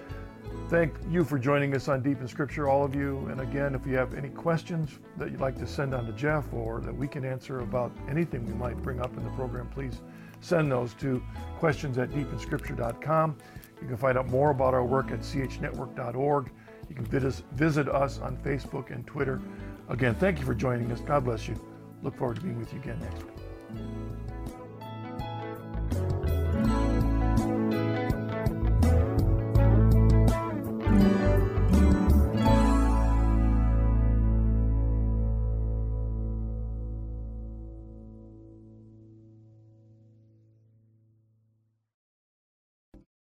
Thank 0.69 0.93
you 1.09 1.25
for 1.25 1.37
joining 1.37 1.75
us 1.75 1.89
on 1.89 2.01
Deep 2.01 2.21
in 2.21 2.27
Scripture, 2.27 2.69
all 2.69 2.85
of 2.85 2.95
you. 2.95 3.27
And 3.29 3.41
again, 3.41 3.75
if 3.75 3.85
you 3.85 3.95
have 3.95 4.13
any 4.13 4.29
questions 4.29 4.99
that 5.17 5.29
you'd 5.29 5.41
like 5.41 5.57
to 5.57 5.67
send 5.67 5.93
on 5.93 6.05
to 6.05 6.13
Jeff 6.13 6.53
or 6.53 6.79
that 6.81 6.95
we 6.95 7.09
can 7.09 7.25
answer 7.25 7.59
about 7.59 7.91
anything 8.07 8.45
we 8.45 8.53
might 8.53 8.81
bring 8.81 9.01
up 9.01 9.15
in 9.17 9.23
the 9.25 9.31
program, 9.31 9.67
please 9.67 10.01
send 10.41 10.71
those 10.71 10.93
to 10.95 11.23
questions 11.59 11.97
at 11.97 12.09
deepinscripture.com. 12.11 13.37
You 13.81 13.87
can 13.87 13.97
find 13.97 14.17
out 14.17 14.27
more 14.27 14.51
about 14.51 14.73
our 14.73 14.83
work 14.85 15.11
at 15.11 15.21
chnetwork.org. 15.21 16.51
You 16.89 16.95
can 16.95 17.05
visit 17.05 17.87
us 17.89 18.19
on 18.19 18.37
Facebook 18.37 18.91
and 18.91 19.07
Twitter. 19.07 19.41
Again, 19.89 20.15
thank 20.15 20.39
you 20.39 20.45
for 20.45 20.53
joining 20.53 20.91
us. 20.91 20.99
God 20.99 21.23
bless 21.23 21.47
you. 21.47 21.55
Look 22.03 22.17
forward 22.17 22.35
to 22.37 22.41
being 22.41 22.59
with 22.59 22.73
you 22.73 22.79
again 22.79 22.99
next 22.99 23.23
week. 23.23 24.10